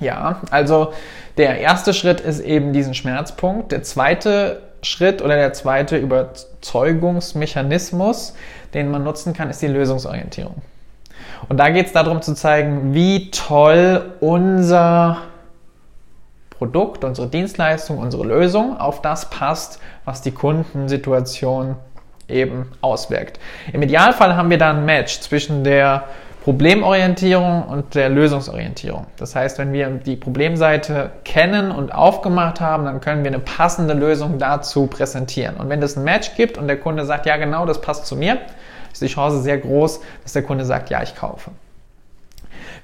Ja, 0.00 0.40
also 0.50 0.92
der 1.36 1.60
erste 1.60 1.94
Schritt 1.94 2.20
ist 2.20 2.40
eben 2.40 2.72
diesen 2.72 2.94
Schmerzpunkt. 2.94 3.70
Der 3.72 3.82
zweite 3.82 4.62
Schritt 4.82 5.22
oder 5.22 5.36
der 5.36 5.52
zweite 5.52 5.96
Überzeugungsmechanismus, 5.96 8.34
den 8.74 8.90
man 8.90 9.04
nutzen 9.04 9.32
kann, 9.32 9.48
ist 9.50 9.62
die 9.62 9.68
Lösungsorientierung. 9.68 10.56
Und 11.48 11.58
da 11.58 11.70
geht 11.70 11.86
es 11.86 11.92
darum 11.92 12.20
zu 12.22 12.34
zeigen, 12.34 12.94
wie 12.94 13.30
toll 13.30 14.14
unser 14.20 15.18
Produkt, 16.58 17.04
unsere 17.04 17.28
Dienstleistung, 17.28 17.98
unsere 17.98 18.24
Lösung 18.24 18.78
auf 18.78 19.00
das 19.00 19.30
passt, 19.30 19.80
was 20.04 20.22
die 20.22 20.32
Kundensituation 20.32 21.76
eben 22.28 22.70
auswirkt. 22.80 23.38
Im 23.72 23.82
Idealfall 23.82 24.36
haben 24.36 24.50
wir 24.50 24.58
da 24.58 24.70
ein 24.70 24.84
Match 24.84 25.20
zwischen 25.20 25.64
der 25.64 26.04
Problemorientierung 26.44 27.64
und 27.64 27.94
der 27.94 28.08
Lösungsorientierung. 28.08 29.06
Das 29.18 29.36
heißt, 29.36 29.58
wenn 29.58 29.72
wir 29.72 29.88
die 29.90 30.16
Problemseite 30.16 31.10
kennen 31.24 31.70
und 31.70 31.94
aufgemacht 31.94 32.60
haben, 32.60 32.86
dann 32.86 33.00
können 33.00 33.22
wir 33.22 33.30
eine 33.30 33.40
passende 33.40 33.94
Lösung 33.94 34.38
dazu 34.38 34.86
präsentieren. 34.86 35.56
Und 35.56 35.68
wenn 35.68 35.82
es 35.82 35.96
ein 35.96 36.04
Match 36.04 36.36
gibt 36.36 36.56
und 36.56 36.66
der 36.66 36.78
Kunde 36.80 37.04
sagt, 37.04 37.26
ja 37.26 37.36
genau, 37.36 37.66
das 37.66 37.80
passt 37.80 38.06
zu 38.06 38.16
mir, 38.16 38.38
ist 38.92 39.02
die 39.02 39.08
Chance 39.08 39.42
sehr 39.42 39.58
groß, 39.58 40.00
dass 40.22 40.32
der 40.32 40.42
Kunde 40.42 40.64
sagt, 40.64 40.90
ja, 40.90 41.02
ich 41.02 41.14
kaufe. 41.14 41.50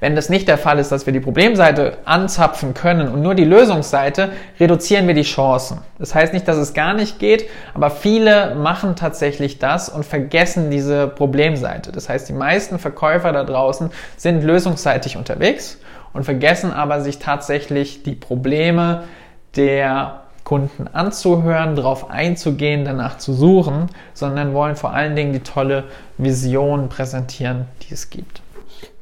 Wenn 0.00 0.16
das 0.16 0.28
nicht 0.28 0.48
der 0.48 0.58
Fall 0.58 0.78
ist, 0.78 0.92
dass 0.92 1.06
wir 1.06 1.12
die 1.12 1.20
Problemseite 1.20 1.98
anzapfen 2.04 2.74
können 2.74 3.08
und 3.08 3.22
nur 3.22 3.34
die 3.34 3.44
Lösungsseite, 3.44 4.30
reduzieren 4.58 5.06
wir 5.06 5.14
die 5.14 5.22
Chancen. 5.22 5.78
Das 5.98 6.14
heißt 6.14 6.32
nicht, 6.32 6.46
dass 6.48 6.56
es 6.56 6.74
gar 6.74 6.94
nicht 6.94 7.18
geht, 7.18 7.48
aber 7.74 7.90
viele 7.90 8.54
machen 8.54 8.96
tatsächlich 8.96 9.58
das 9.58 9.88
und 9.88 10.04
vergessen 10.04 10.70
diese 10.70 11.08
Problemseite. 11.08 11.92
Das 11.92 12.08
heißt, 12.08 12.28
die 12.28 12.32
meisten 12.32 12.78
Verkäufer 12.78 13.32
da 13.32 13.44
draußen 13.44 13.90
sind 14.16 14.42
lösungsseitig 14.42 15.16
unterwegs 15.16 15.78
und 16.12 16.24
vergessen 16.24 16.72
aber 16.72 17.00
sich 17.00 17.18
tatsächlich 17.18 18.02
die 18.02 18.14
Probleme 18.14 19.04
der 19.56 20.20
Kunden 20.44 20.88
anzuhören, 20.88 21.74
darauf 21.74 22.10
einzugehen, 22.10 22.84
danach 22.84 23.18
zu 23.18 23.32
suchen, 23.32 23.88
sondern 24.12 24.52
wollen 24.52 24.76
vor 24.76 24.92
allen 24.92 25.16
Dingen 25.16 25.32
die 25.32 25.40
tolle 25.40 25.84
Vision 26.18 26.90
präsentieren, 26.90 27.64
die 27.82 27.94
es 27.94 28.10
gibt. 28.10 28.43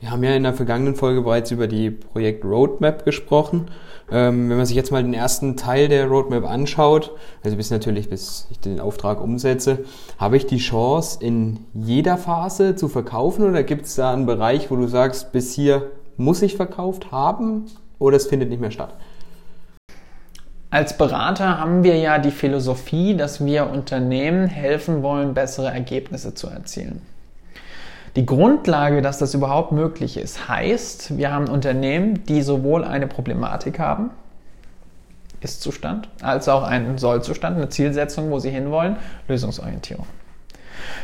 Wir 0.01 0.11
haben 0.11 0.23
ja 0.25 0.35
in 0.35 0.43
der 0.43 0.53
vergangenen 0.53 0.95
Folge 0.95 1.23
bereits 1.23 1.51
über 1.51 1.67
die 1.67 1.91
Projekt 1.91 2.45
Roadmap 2.45 3.05
gesprochen. 3.05 3.71
Ähm, 4.11 4.51
wenn 4.51 4.57
man 4.57 4.67
sich 4.67 4.77
jetzt 4.77 4.91
mal 4.91 5.03
den 5.03 5.15
ersten 5.15 5.57
Teil 5.57 5.89
der 5.89 6.07
Roadmap 6.07 6.45
anschaut, 6.45 7.12
also 7.43 7.57
bis 7.57 7.71
natürlich, 7.71 8.11
bis 8.11 8.47
ich 8.51 8.59
den 8.59 8.81
Auftrag 8.81 9.21
umsetze, 9.21 9.85
habe 10.19 10.37
ich 10.37 10.47
die 10.47 10.59
Chance, 10.59 11.19
in 11.21 11.61
jeder 11.73 12.19
Phase 12.19 12.77
zu 12.77 12.89
verkaufen 12.89 13.45
oder 13.45 13.62
gibt 13.62 13.87
es 13.87 13.95
da 13.95 14.12
einen 14.12 14.27
Bereich, 14.27 14.71
wo 14.71 14.77
du 14.77 14.87
sagst, 14.87 15.33
bis 15.33 15.55
hier 15.55 15.91
muss 16.17 16.43
ich 16.43 16.57
verkauft 16.57 17.11
haben 17.11 17.67
oder 17.99 18.17
es 18.17 18.27
findet 18.27 18.51
nicht 18.51 18.61
mehr 18.61 18.71
statt? 18.71 18.95
Als 20.73 20.97
Berater 20.97 21.59
haben 21.59 21.85
wir 21.85 21.97
ja 21.97 22.19
die 22.19 22.31
Philosophie, 22.31 23.15
dass 23.15 23.45
wir 23.45 23.69
Unternehmen 23.69 24.47
helfen 24.47 25.03
wollen, 25.03 25.35
bessere 25.35 25.69
Ergebnisse 25.71 26.35
zu 26.35 26.49
erzielen. 26.49 27.03
Die 28.14 28.26
Grundlage, 28.26 29.00
dass 29.00 29.19
das 29.19 29.33
überhaupt 29.33 29.73
möglich 29.73 30.19
ist, 30.19 30.49
heißt, 30.49 31.16
wir 31.16 31.33
haben 31.33 31.49
Unternehmen, 31.49 32.25
die 32.26 32.42
sowohl 32.42 32.85
eine 32.85 33.07
Problematik 33.07 33.78
haben, 33.78 34.11
Ist-Zustand, 35.40 36.09
als 36.21 36.47
auch 36.49 36.62
einen 36.62 36.99
Soll-Zustand, 36.99 37.57
eine 37.57 37.71
Zielsetzung, 37.71 38.31
wo 38.31 38.38
sie 38.38 38.50
hinwollen, 38.50 38.97
Lösungsorientierung. 39.28 40.07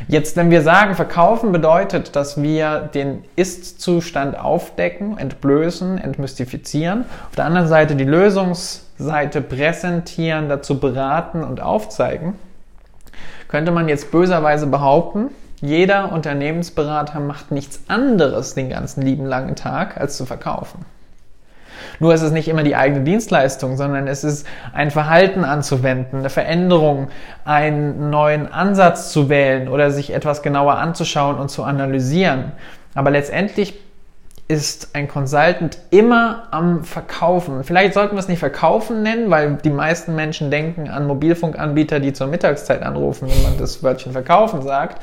Jetzt, 0.07 0.37
wenn 0.37 0.51
wir 0.51 0.63
sagen, 0.63 0.95
verkaufen 0.95 1.51
bedeutet, 1.51 2.15
dass 2.15 2.43
wir 2.43 2.91
den 2.93 3.25
Ist-Zustand 3.37 4.39
aufdecken, 4.39 5.17
entblößen, 5.17 5.99
entmystifizieren, 5.99 7.05
auf 7.29 7.37
der 7.37 7.47
anderen 7.47 7.69
Seite 7.69 7.97
die 7.97 8.05
Lösungsseite 8.05 9.41
präsentieren, 9.41 10.49
dazu 10.49 10.79
beraten 10.79 11.43
und 11.43 11.61
aufzeigen, 11.61 12.35
könnte 13.49 13.73
man 13.73 13.89
jetzt 13.89 14.11
böserweise 14.11 14.67
behaupten, 14.67 15.31
jeder 15.61 16.13
Unternehmensberater 16.13 17.21
macht 17.21 17.51
nichts 17.51 17.83
anderes 17.89 18.55
den 18.55 18.71
ganzen 18.71 19.03
lieben 19.03 19.27
langen 19.27 19.57
Tag, 19.57 20.01
als 20.01 20.17
zu 20.17 20.27
verkaufen. 20.27 20.85
Nur 22.01 22.15
ist 22.15 22.23
es 22.23 22.33
nicht 22.33 22.49
immer 22.49 22.63
die 22.63 22.77
eigene 22.77 23.03
Dienstleistung, 23.03 23.77
sondern 23.77 24.07
es 24.07 24.25
ist 24.25 24.47
ein 24.73 24.91
Verhalten 24.91 25.45
anzuwenden, 25.45 26.21
eine 26.21 26.31
Veränderung, 26.31 27.09
einen 27.45 28.11
neuen 28.11 28.51
Ansatz 28.53 29.13
zu 29.13 29.29
wählen 29.29 29.69
oder 29.69 29.91
sich 29.91 30.13
etwas 30.13 30.43
genauer 30.43 30.77
anzuschauen 30.77 31.37
und 31.37 31.51
zu 31.51 31.65
analysieren. 31.65 32.53
Aber 32.95 33.11
letztendlich 33.11 33.81
ist 34.49 34.95
ein 34.95 35.09
Consultant 35.09 35.79
immer 35.91 36.45
am 36.51 36.83
Verkaufen. 36.83 37.65
Vielleicht 37.65 37.93
sollten 37.93 38.17
wir 38.17 38.21
es 38.21 38.29
nicht 38.29 38.39
Verkaufen 38.39 39.03
nennen, 39.03 39.31
weil 39.31 39.59
die 39.63 39.71
meisten 39.71 40.15
Menschen 40.15 40.51
denken 40.51 40.89
an 40.89 41.07
Mobilfunkanbieter, 41.07 42.01
die 42.01 42.15
zur 42.15 42.29
Mittagszeit 42.29 42.83
anrufen, 42.83 43.29
wenn 43.29 43.43
man 43.43 43.59
das 43.59 43.83
Wörtchen 43.83 44.13
Verkaufen 44.13 44.63
sagt, 44.63 45.03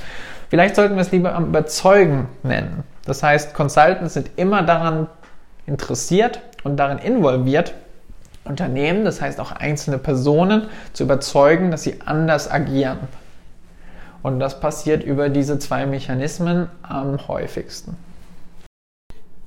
Vielleicht 0.49 0.75
sollten 0.75 0.95
wir 0.95 1.01
es 1.01 1.11
lieber 1.11 1.33
am 1.33 1.47
Überzeugen 1.47 2.27
nennen. 2.43 2.83
Das 3.05 3.23
heißt, 3.23 3.53
Consultants 3.53 4.13
sind 4.13 4.31
immer 4.35 4.63
daran 4.63 5.07
interessiert 5.65 6.41
und 6.63 6.77
darin 6.77 6.99
involviert, 6.99 7.73
Unternehmen, 8.43 9.05
das 9.05 9.21
heißt 9.21 9.39
auch 9.39 9.51
einzelne 9.51 9.97
Personen, 9.97 10.67
zu 10.93 11.03
überzeugen, 11.03 11.71
dass 11.71 11.83
sie 11.83 12.01
anders 12.05 12.49
agieren. 12.49 12.99
Und 14.21 14.39
das 14.39 14.59
passiert 14.59 15.03
über 15.03 15.29
diese 15.29 15.59
zwei 15.59 15.85
Mechanismen 15.85 16.69
am 16.83 17.27
häufigsten. 17.27 17.97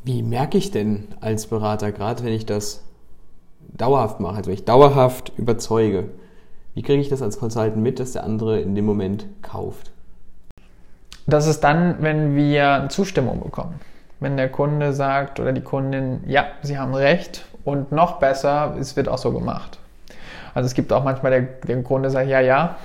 Wie 0.04 0.22
merke 0.22 0.58
ich 0.58 0.70
denn 0.70 1.08
als 1.20 1.46
Berater, 1.46 1.92
gerade 1.92 2.24
wenn 2.24 2.32
ich 2.32 2.46
das 2.46 2.82
dauerhaft 3.60 4.20
mache, 4.20 4.36
also 4.36 4.48
wenn 4.48 4.54
ich 4.54 4.64
dauerhaft 4.64 5.32
überzeuge, 5.36 6.10
wie 6.74 6.82
kriege 6.82 7.00
ich 7.00 7.08
das 7.08 7.22
als 7.22 7.38
Consultant 7.38 7.76
mit, 7.76 8.00
dass 8.00 8.12
der 8.12 8.24
andere 8.24 8.60
in 8.60 8.74
dem 8.74 8.84
Moment 8.84 9.26
kauft? 9.42 9.90
Das 11.28 11.46
ist 11.46 11.60
dann, 11.60 11.96
wenn 12.00 12.34
wir 12.36 12.86
Zustimmung 12.88 13.42
bekommen. 13.42 13.78
Wenn 14.18 14.38
der 14.38 14.48
Kunde 14.48 14.94
sagt 14.94 15.38
oder 15.38 15.52
die 15.52 15.60
Kundin, 15.60 16.20
ja, 16.26 16.46
Sie 16.62 16.78
haben 16.78 16.94
recht 16.94 17.44
und 17.64 17.92
noch 17.92 18.18
besser, 18.18 18.74
es 18.80 18.96
wird 18.96 19.10
auch 19.10 19.18
so 19.18 19.30
gemacht. 19.30 19.78
Also 20.54 20.66
es 20.66 20.74
gibt 20.74 20.90
auch 20.90 21.04
manchmal 21.04 21.30
der, 21.30 21.42
der 21.42 21.82
Kunde 21.82 22.08
sagt, 22.08 22.30
ja, 22.30 22.40
ja, 22.40 22.76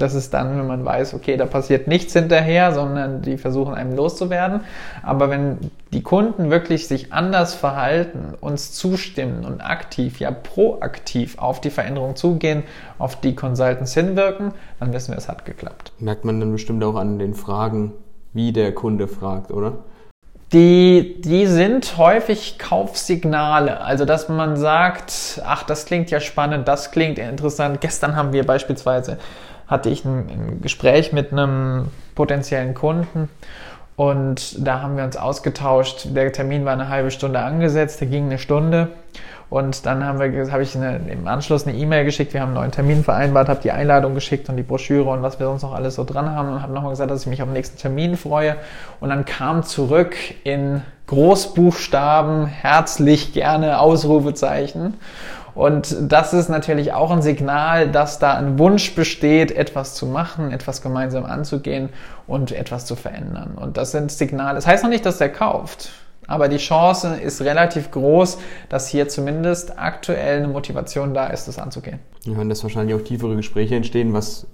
das 0.00 0.14
ist 0.14 0.32
dann, 0.34 0.58
wenn 0.58 0.66
man 0.66 0.84
weiß, 0.84 1.14
okay, 1.14 1.36
da 1.36 1.46
passiert 1.46 1.86
nichts 1.88 2.12
hinterher, 2.12 2.72
sondern 2.72 3.22
die 3.22 3.38
versuchen 3.38 3.74
einem 3.74 3.94
loszuwerden. 3.94 4.60
Aber 5.02 5.30
wenn 5.30 5.58
die 5.92 6.02
Kunden 6.02 6.50
wirklich 6.50 6.88
sich 6.88 7.12
anders 7.12 7.54
verhalten, 7.54 8.34
uns 8.40 8.72
zustimmen 8.72 9.44
und 9.44 9.60
aktiv, 9.60 10.20
ja 10.20 10.30
proaktiv 10.30 11.38
auf 11.38 11.60
die 11.60 11.70
Veränderung 11.70 12.16
zugehen, 12.16 12.62
auf 12.98 13.20
die 13.20 13.34
Consultants 13.34 13.94
hinwirken, 13.94 14.52
dann 14.78 14.92
wissen 14.92 15.12
wir, 15.12 15.18
es 15.18 15.28
hat 15.28 15.44
geklappt. 15.44 15.92
Merkt 15.98 16.24
man 16.24 16.40
dann 16.40 16.52
bestimmt 16.52 16.82
auch 16.84 16.96
an 16.96 17.18
den 17.18 17.34
Fragen, 17.34 17.92
wie 18.32 18.52
der 18.52 18.74
Kunde 18.74 19.08
fragt, 19.08 19.50
oder? 19.50 19.78
Die, 20.52 21.20
die 21.20 21.46
sind 21.46 21.96
häufig 21.96 22.58
Kaufsignale. 22.58 23.80
Also, 23.82 24.04
dass 24.04 24.28
man 24.28 24.56
sagt, 24.56 25.40
ach, 25.46 25.62
das 25.62 25.86
klingt 25.86 26.10
ja 26.10 26.18
spannend, 26.18 26.66
das 26.66 26.90
klingt 26.90 27.20
interessant. 27.20 27.80
Gestern 27.80 28.16
haben 28.16 28.32
wir 28.32 28.44
beispielsweise 28.44 29.18
hatte 29.70 29.88
ich 29.88 30.04
ein, 30.04 30.28
ein 30.28 30.60
Gespräch 30.60 31.12
mit 31.12 31.32
einem 31.32 31.88
potenziellen 32.14 32.74
Kunden 32.74 33.30
und 34.00 34.66
da 34.66 34.80
haben 34.80 34.96
wir 34.96 35.04
uns 35.04 35.18
ausgetauscht. 35.18 36.06
Der 36.16 36.32
Termin 36.32 36.64
war 36.64 36.72
eine 36.72 36.88
halbe 36.88 37.10
Stunde 37.10 37.40
angesetzt, 37.40 38.00
der 38.00 38.08
ging 38.08 38.24
eine 38.24 38.38
Stunde. 38.38 38.88
Und 39.50 39.84
dann 39.84 40.06
haben 40.06 40.18
wir, 40.18 40.52
habe 40.52 40.62
ich 40.62 40.74
eine, 40.74 41.00
im 41.10 41.28
Anschluss 41.28 41.66
eine 41.66 41.76
E-Mail 41.76 42.06
geschickt, 42.06 42.32
wir 42.32 42.40
haben 42.40 42.50
einen 42.50 42.56
neuen 42.56 42.70
Termin 42.70 43.04
vereinbart, 43.04 43.50
habe 43.50 43.60
die 43.60 43.72
Einladung 43.72 44.14
geschickt 44.14 44.48
und 44.48 44.56
die 44.56 44.62
Broschüre 44.62 45.10
und 45.10 45.22
was 45.22 45.38
wir 45.38 45.44
sonst 45.44 45.62
noch 45.62 45.74
alles 45.74 45.96
so 45.96 46.04
dran 46.04 46.30
haben 46.30 46.48
und 46.48 46.62
habe 46.62 46.72
nochmal 46.72 46.92
gesagt, 46.92 47.10
dass 47.10 47.22
ich 47.22 47.26
mich 47.26 47.42
auf 47.42 47.48
den 47.48 47.52
nächsten 47.52 47.76
Termin 47.76 48.16
freue. 48.16 48.56
Und 49.00 49.10
dann 49.10 49.26
kam 49.26 49.64
zurück 49.64 50.16
in 50.44 50.80
Großbuchstaben, 51.08 52.46
herzlich 52.46 53.34
gerne 53.34 53.80
Ausrufezeichen. 53.80 54.94
Und 55.54 55.96
das 56.00 56.32
ist 56.32 56.48
natürlich 56.48 56.92
auch 56.92 57.10
ein 57.10 57.22
Signal, 57.22 57.90
dass 57.90 58.18
da 58.18 58.34
ein 58.34 58.58
Wunsch 58.58 58.94
besteht, 58.94 59.52
etwas 59.52 59.94
zu 59.94 60.06
machen, 60.06 60.52
etwas 60.52 60.82
gemeinsam 60.82 61.24
anzugehen 61.24 61.90
und 62.26 62.52
etwas 62.52 62.86
zu 62.86 62.96
verändern. 62.96 63.52
Und 63.56 63.76
das 63.76 63.92
sind 63.92 64.12
Signale. 64.12 64.54
Das 64.54 64.66
heißt 64.66 64.82
noch 64.82 64.90
nicht, 64.90 65.06
dass 65.06 65.20
er 65.20 65.28
kauft. 65.28 65.90
Aber 66.26 66.48
die 66.48 66.58
Chance 66.58 67.16
ist 67.20 67.40
relativ 67.42 67.90
groß, 67.90 68.38
dass 68.68 68.86
hier 68.86 69.08
zumindest 69.08 69.78
aktuell 69.78 70.38
eine 70.38 70.48
Motivation 70.48 71.12
da 71.12 71.26
ist, 71.26 71.48
das 71.48 71.58
anzugehen. 71.58 71.98
Ja, 72.24 72.38
und 72.38 72.48
dass 72.48 72.62
wahrscheinlich 72.62 72.94
auch 72.94 73.02
tiefere 73.02 73.34
Gespräche 73.34 73.74
entstehen, 73.74 74.12
was 74.12 74.46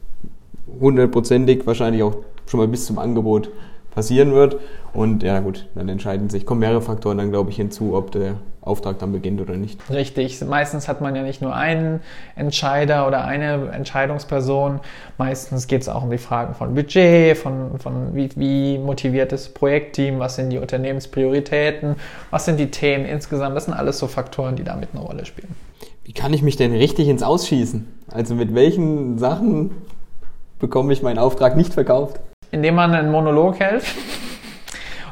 hundertprozentig 0.80 1.66
wahrscheinlich 1.66 2.02
auch 2.02 2.16
schon 2.46 2.60
mal 2.60 2.68
bis 2.68 2.86
zum 2.86 2.98
Angebot 2.98 3.50
passieren 3.96 4.32
wird. 4.32 4.58
Und 4.92 5.24
ja 5.24 5.40
gut, 5.40 5.66
dann 5.74 5.88
entscheiden 5.88 6.30
sich, 6.30 6.46
kommen 6.46 6.60
mehrere 6.60 6.82
Faktoren 6.82 7.18
dann, 7.18 7.30
glaube 7.30 7.50
ich, 7.50 7.56
hinzu, 7.56 7.94
ob 7.94 8.12
der 8.12 8.34
Auftrag 8.60 8.98
dann 8.98 9.10
beginnt 9.10 9.40
oder 9.40 9.56
nicht. 9.56 9.80
Richtig. 9.90 10.40
Meistens 10.44 10.86
hat 10.86 11.00
man 11.00 11.16
ja 11.16 11.22
nicht 11.22 11.40
nur 11.40 11.54
einen 11.54 12.00
Entscheider 12.36 13.06
oder 13.06 13.24
eine 13.24 13.70
Entscheidungsperson. 13.72 14.80
Meistens 15.18 15.66
geht 15.66 15.82
es 15.82 15.88
auch 15.88 16.02
um 16.02 16.10
die 16.10 16.18
Fragen 16.18 16.54
von 16.54 16.74
Budget, 16.74 17.38
von, 17.38 17.78
von 17.78 18.14
wie, 18.14 18.28
wie 18.36 18.78
motiviert 18.78 19.32
das 19.32 19.48
Projektteam, 19.48 20.18
was 20.18 20.36
sind 20.36 20.50
die 20.50 20.58
Unternehmensprioritäten, 20.58 21.96
was 22.30 22.44
sind 22.44 22.60
die 22.60 22.70
Themen 22.70 23.06
insgesamt. 23.06 23.56
Das 23.56 23.64
sind 23.64 23.74
alles 23.74 23.98
so 23.98 24.06
Faktoren, 24.06 24.56
die 24.56 24.64
damit 24.64 24.90
eine 24.92 25.02
Rolle 25.02 25.24
spielen. 25.24 25.54
Wie 26.04 26.12
kann 26.12 26.32
ich 26.34 26.42
mich 26.42 26.56
denn 26.56 26.72
richtig 26.72 27.08
ins 27.08 27.22
Ausschießen? 27.22 27.86
Also 28.08 28.34
mit 28.34 28.54
welchen 28.54 29.18
Sachen 29.18 29.70
bekomme 30.58 30.92
ich 30.92 31.02
meinen 31.02 31.18
Auftrag 31.18 31.56
nicht 31.56 31.72
verkauft? 31.72 32.20
Indem 32.56 32.74
man 32.74 32.94
einen 32.94 33.10
Monolog 33.10 33.60
hält, 33.60 33.84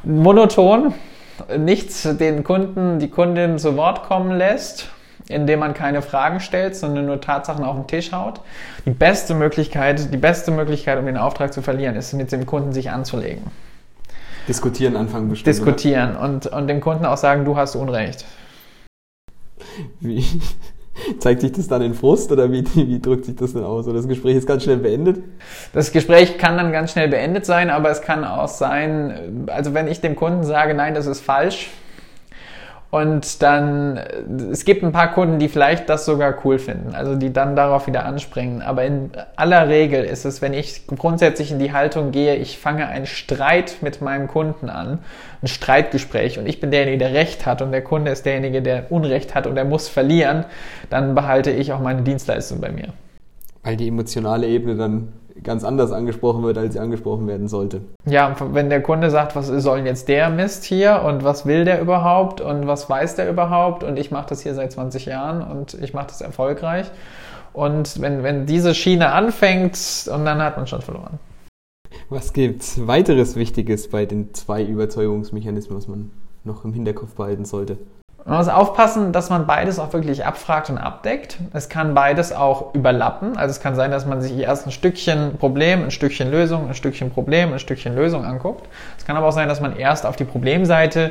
monoton, 0.02 0.94
nichts 1.58 2.08
den 2.16 2.42
Kunden, 2.42 2.98
die 2.98 3.08
Kundin 3.08 3.58
zu 3.58 3.76
Wort 3.76 4.04
kommen 4.04 4.32
lässt, 4.38 4.88
indem 5.28 5.60
man 5.60 5.74
keine 5.74 6.00
Fragen 6.00 6.40
stellt, 6.40 6.74
sondern 6.74 7.04
nur 7.04 7.20
Tatsachen 7.20 7.62
auf 7.62 7.76
den 7.76 7.86
Tisch 7.86 8.12
haut. 8.12 8.40
Die 8.86 8.90
beste 8.90 9.34
Möglichkeit, 9.34 10.10
die 10.10 10.16
beste 10.16 10.52
Möglichkeit, 10.52 10.98
um 10.98 11.04
den 11.04 11.18
Auftrag 11.18 11.52
zu 11.52 11.60
verlieren, 11.60 11.96
ist, 11.96 12.14
mit 12.14 12.32
dem 12.32 12.46
Kunden 12.46 12.72
sich 12.72 12.90
anzulegen. 12.90 13.42
Diskutieren 14.48 14.96
anfangen 14.96 15.28
bestimmt. 15.28 15.54
Diskutieren 15.54 16.16
und, 16.16 16.46
und 16.46 16.66
dem 16.66 16.80
Kunden 16.80 17.04
auch 17.04 17.18
sagen, 17.18 17.44
du 17.44 17.58
hast 17.58 17.76
Unrecht. 17.76 18.24
Wie, 20.00 20.24
zeigt 21.18 21.40
sich 21.40 21.52
das 21.52 21.68
dann 21.68 21.82
in 21.82 21.94
Frust 21.94 22.30
oder 22.32 22.50
wie, 22.50 22.64
wie 22.74 23.00
drückt 23.00 23.24
sich 23.24 23.36
das 23.36 23.52
denn 23.52 23.64
aus? 23.64 23.86
Oder 23.86 23.96
das 23.96 24.08
Gespräch 24.08 24.36
ist 24.36 24.46
ganz 24.46 24.64
schnell 24.64 24.78
beendet? 24.78 25.22
Das 25.72 25.92
Gespräch 25.92 26.38
kann 26.38 26.56
dann 26.56 26.72
ganz 26.72 26.92
schnell 26.92 27.08
beendet 27.08 27.46
sein, 27.46 27.70
aber 27.70 27.90
es 27.90 28.02
kann 28.02 28.24
auch 28.24 28.48
sein, 28.48 29.46
also 29.46 29.74
wenn 29.74 29.88
ich 29.88 30.00
dem 30.00 30.16
Kunden 30.16 30.44
sage, 30.44 30.74
nein, 30.74 30.94
das 30.94 31.06
ist 31.06 31.20
falsch, 31.20 31.70
und 32.94 33.42
dann, 33.42 33.98
es 34.52 34.64
gibt 34.64 34.84
ein 34.84 34.92
paar 34.92 35.10
Kunden, 35.10 35.40
die 35.40 35.48
vielleicht 35.48 35.88
das 35.88 36.04
sogar 36.04 36.32
cool 36.44 36.60
finden, 36.60 36.94
also 36.94 37.16
die 37.16 37.32
dann 37.32 37.56
darauf 37.56 37.88
wieder 37.88 38.06
anspringen. 38.06 38.62
Aber 38.62 38.84
in 38.84 39.10
aller 39.34 39.68
Regel 39.68 40.04
ist 40.04 40.24
es, 40.24 40.40
wenn 40.40 40.54
ich 40.54 40.86
grundsätzlich 40.86 41.50
in 41.50 41.58
die 41.58 41.72
Haltung 41.72 42.12
gehe, 42.12 42.36
ich 42.36 42.56
fange 42.56 42.86
einen 42.86 43.06
Streit 43.06 43.78
mit 43.80 44.00
meinem 44.00 44.28
Kunden 44.28 44.68
an, 44.70 45.00
ein 45.42 45.48
Streitgespräch 45.48 46.38
und 46.38 46.46
ich 46.46 46.60
bin 46.60 46.70
derjenige, 46.70 46.98
der 46.98 47.14
Recht 47.14 47.46
hat 47.46 47.62
und 47.62 47.72
der 47.72 47.82
Kunde 47.82 48.12
ist 48.12 48.26
derjenige, 48.26 48.62
der 48.62 48.92
Unrecht 48.92 49.34
hat 49.34 49.48
und 49.48 49.56
er 49.56 49.64
muss 49.64 49.88
verlieren, 49.88 50.44
dann 50.88 51.16
behalte 51.16 51.50
ich 51.50 51.72
auch 51.72 51.80
meine 51.80 52.02
Dienstleistung 52.02 52.60
bei 52.60 52.70
mir. 52.70 52.92
Weil 53.64 53.76
die 53.76 53.88
emotionale 53.88 54.46
Ebene 54.46 54.76
dann 54.76 55.08
ganz 55.43 55.64
anders 55.64 55.93
angesprochen 55.93 56.43
wird, 56.45 56.59
als 56.59 56.75
sie 56.75 56.81
angesprochen 56.81 57.26
werden 57.26 57.49
sollte. 57.49 57.81
Ja, 58.07 58.35
wenn 58.53 58.71
der 58.71 58.83
Kunde 58.83 59.11
sagt, 59.11 59.35
was 59.35 59.49
soll 59.49 59.81
jetzt 59.81 60.09
der 60.09 60.31
Mist 60.31 60.64
hier 60.64 61.03
und 61.05 61.25
was 61.25 61.45
will 61.47 61.64
der 61.64 61.81
überhaupt 61.81 62.41
und 62.41 62.67
was 62.67 62.88
weiß 62.88 63.17
der 63.17 63.29
überhaupt 63.29 63.83
und 63.83 63.99
ich 63.99 64.11
mache 64.11 64.29
das 64.29 64.43
hier 64.43 64.55
seit 64.55 64.73
20 64.73 65.07
Jahren 65.07 65.43
und 65.43 65.75
ich 65.75 65.93
mache 65.93 66.07
das 66.07 66.21
erfolgreich. 66.21 66.91
Und 67.53 68.00
wenn, 68.00 68.23
wenn 68.23 68.47
diese 68.47 68.75
Schiene 68.75 69.12
anfängt, 69.12 69.79
und 70.12 70.25
dann 70.25 70.43
hat 70.43 70.57
man 70.57 70.67
schon 70.67 70.83
verloren. 70.83 71.19
Was 72.09 72.33
gibt's 72.33 72.87
weiteres 72.87 73.37
Wichtiges 73.37 73.88
bei 73.88 74.07
den 74.07 74.35
zwei 74.35 74.64
Überzeugungsmechanismen, 74.64 75.79
was 75.79 75.88
man 75.88 76.11
noch 76.43 76.64
im 76.64 76.73
Hinterkopf 76.73 77.14
behalten 77.14 77.45
sollte? 77.45 77.79
Man 78.26 78.38
muss 78.38 78.49
aufpassen, 78.49 79.12
dass 79.12 79.28
man 79.28 79.47
beides 79.47 79.78
auch 79.78 79.93
wirklich 79.93 80.25
abfragt 80.25 80.71
und 80.71 80.78
abdeckt. 80.78 81.37
Es 81.52 81.69
kann 81.69 81.93
beides 81.93 82.33
auch 82.33 82.75
überlappen. 82.75 83.37
Also 83.37 83.50
es 83.50 83.61
kann 83.61 83.75
sein, 83.75 83.90
dass 83.90 84.07
man 84.07 84.23
sich 84.23 84.38
erst 84.38 84.66
ein 84.66 84.71
Stückchen 84.73 85.37
Problem, 85.37 85.85
ein 85.85 85.90
Stückchen 85.90 86.31
Lösung, 86.31 86.69
ein 86.69 86.75
Stückchen 86.75 87.11
Problem, 87.11 87.52
ein 87.52 87.59
Stückchen 87.59 87.95
Lösung 87.95 88.25
anguckt. 88.25 88.66
Es 88.97 89.04
kann 89.04 89.19
aber 89.19 89.28
auch 89.28 89.33
sein, 89.33 89.49
dass 89.49 89.61
man 89.61 89.76
erst 89.76 90.07
auf 90.07 90.16
die 90.16 90.25
Problemseite 90.25 91.11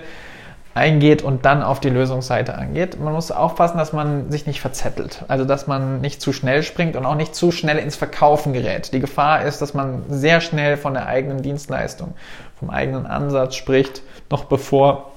eingeht 0.74 1.22
und 1.22 1.46
dann 1.46 1.62
auf 1.62 1.80
die 1.80 1.92
Lösungsseite 1.92 2.56
angeht. 2.56 3.00
Man 3.00 3.14
muss 3.14 3.32
aufpassen, 3.32 3.78
dass 3.78 3.94
man 3.94 4.32
sich 4.32 4.48
nicht 4.48 4.60
verzettelt. 4.60 5.24
Also 5.28 5.46
dass 5.46 5.68
man 5.68 6.02
nicht 6.02 6.20
zu 6.20 6.34
schnell 6.34 6.64
springt 6.64 6.96
und 6.96 7.06
auch 7.06 7.14
nicht 7.14 7.36
zu 7.36 7.52
schnell 7.52 7.78
ins 7.78 7.96
Verkaufen 7.96 8.54
gerät. 8.54 8.92
Die 8.92 9.00
Gefahr 9.00 9.44
ist, 9.44 9.62
dass 9.62 9.76
man 9.76 10.04
sehr 10.10 10.42
schnell 10.42 10.78
von 10.78 10.96
der 10.96 11.06
eigenen 11.06 11.44
Dienstleistung, 11.44 12.16
vom 12.58 12.72
eigenen 12.72 13.06
Ansatz 13.06 13.54
spricht, 13.54 14.02
noch 14.32 14.46
bevor 14.46 15.13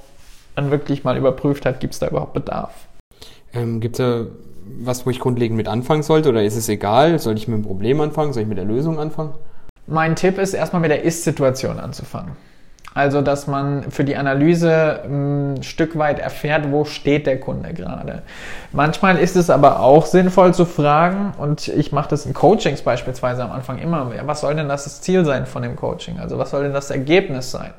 man 0.57 0.71
wirklich 0.71 1.05
mal 1.05 1.17
überprüft 1.17 1.67
hat, 1.67 1.81
gibt 1.81 1.95
es 1.95 2.01
da 2.01 2.09
überhaupt 2.09 2.35
Bedarf. 2.35 2.73
Ähm, 3.53 3.81
gibt 3.81 3.99
es 3.99 3.99
da 3.99 4.27
was, 4.81 5.07
wo 5.07 5.11
ich 5.11 5.21
grundlegend 5.21 5.57
mit 5.57 5.69
anfangen 5.69 6.03
sollte 6.03 6.29
oder 6.29 6.43
ist 6.43 6.57
es 6.57 6.69
egal? 6.69 7.19
Soll 7.19 7.37
ich 7.37 7.47
mit 7.47 7.59
dem 7.59 7.65
Problem 7.65 8.01
anfangen? 8.01 8.33
Soll 8.33 8.43
ich 8.43 8.49
mit 8.49 8.59
der 8.59 8.65
Lösung 8.65 8.99
anfangen? 8.99 9.35
Mein 9.87 10.17
Tipp 10.17 10.39
ist 10.39 10.55
erstmal 10.55 10.83
mit 10.83 10.91
der 10.91 11.05
Ist-Situation 11.05 11.79
anzufangen. 11.79 12.33
Also, 12.93 13.21
dass 13.21 13.47
man 13.47 13.91
für 13.91 14.05
die 14.05 14.17
Analyse 14.17 15.03
ein 15.05 15.63
Stück 15.63 15.99
weit 15.99 16.19
erfährt, 16.19 16.73
wo 16.73 16.87
steht 16.87 17.27
der 17.27 17.39
Kunde 17.39 17.75
gerade. 17.75 18.23
Manchmal 18.73 19.19
ist 19.19 19.37
es 19.37 19.51
aber 19.51 19.81
auch 19.81 20.07
sinnvoll 20.07 20.55
zu 20.55 20.65
fragen, 20.65 21.35
und 21.39 21.69
ich 21.69 21.93
mache 21.93 22.09
das 22.09 22.25
in 22.25 22.33
Coachings 22.33 22.81
beispielsweise 22.81 23.45
am 23.45 23.53
Anfang 23.53 23.79
immer, 23.79 24.11
was 24.25 24.41
soll 24.41 24.55
denn 24.55 24.69
das 24.69 25.03
Ziel 25.03 25.27
sein 25.27 25.45
von 25.45 25.63
dem 25.63 25.77
Coaching? 25.77 26.19
Also, 26.19 26.39
was 26.39 26.51
soll 26.51 26.63
denn 26.63 26.73
das 26.73 26.91
Ergebnis 26.91 27.51
sein? 27.51 27.73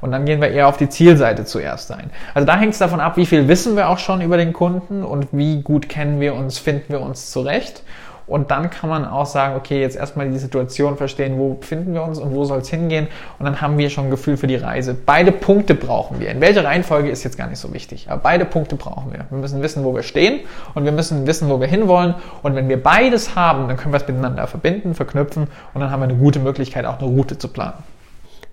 Und 0.00 0.12
dann 0.12 0.24
gehen 0.24 0.40
wir 0.40 0.50
eher 0.50 0.68
auf 0.68 0.76
die 0.76 0.88
Zielseite 0.88 1.44
zuerst 1.44 1.92
ein. 1.92 2.10
Also 2.34 2.46
da 2.46 2.56
hängt 2.56 2.72
es 2.72 2.78
davon 2.78 3.00
ab, 3.00 3.16
wie 3.16 3.26
viel 3.26 3.48
wissen 3.48 3.76
wir 3.76 3.88
auch 3.88 3.98
schon 3.98 4.20
über 4.20 4.36
den 4.36 4.52
Kunden 4.52 5.04
und 5.04 5.28
wie 5.32 5.62
gut 5.62 5.88
kennen 5.88 6.20
wir 6.20 6.34
uns, 6.34 6.58
finden 6.58 6.86
wir 6.88 7.00
uns 7.00 7.30
zurecht. 7.30 7.82
Und 8.30 8.52
dann 8.52 8.70
kann 8.70 8.88
man 8.88 9.04
auch 9.04 9.26
sagen, 9.26 9.56
okay, 9.56 9.80
jetzt 9.80 9.96
erstmal 9.96 10.30
die 10.30 10.38
Situation 10.38 10.96
verstehen, 10.96 11.36
wo 11.36 11.54
befinden 11.54 11.94
wir 11.94 12.04
uns 12.04 12.20
und 12.20 12.32
wo 12.32 12.44
soll 12.44 12.60
es 12.60 12.68
hingehen. 12.68 13.08
Und 13.40 13.44
dann 13.44 13.60
haben 13.60 13.76
wir 13.76 13.90
schon 13.90 14.04
ein 14.04 14.10
Gefühl 14.10 14.36
für 14.36 14.46
die 14.46 14.54
Reise. 14.54 14.94
Beide 14.94 15.32
Punkte 15.32 15.74
brauchen 15.74 16.20
wir. 16.20 16.30
In 16.30 16.40
welcher 16.40 16.64
Reihenfolge 16.64 17.10
ist 17.10 17.24
jetzt 17.24 17.36
gar 17.36 17.48
nicht 17.48 17.58
so 17.58 17.74
wichtig. 17.74 18.06
Aber 18.08 18.22
beide 18.22 18.44
Punkte 18.44 18.76
brauchen 18.76 19.10
wir. 19.10 19.26
Wir 19.28 19.38
müssen 19.38 19.62
wissen, 19.62 19.82
wo 19.82 19.96
wir 19.96 20.04
stehen 20.04 20.38
und 20.74 20.84
wir 20.84 20.92
müssen 20.92 21.26
wissen, 21.26 21.48
wo 21.48 21.60
wir 21.60 21.66
hinwollen. 21.66 22.14
Und 22.44 22.54
wenn 22.54 22.68
wir 22.68 22.80
beides 22.80 23.34
haben, 23.34 23.66
dann 23.66 23.76
können 23.76 23.92
wir 23.92 24.00
es 24.00 24.06
miteinander 24.06 24.46
verbinden, 24.46 24.94
verknüpfen 24.94 25.48
und 25.74 25.80
dann 25.80 25.90
haben 25.90 25.98
wir 25.98 26.04
eine 26.04 26.14
gute 26.14 26.38
Möglichkeit, 26.38 26.86
auch 26.86 27.00
eine 27.00 27.08
Route 27.08 27.36
zu 27.36 27.48
planen. 27.48 27.82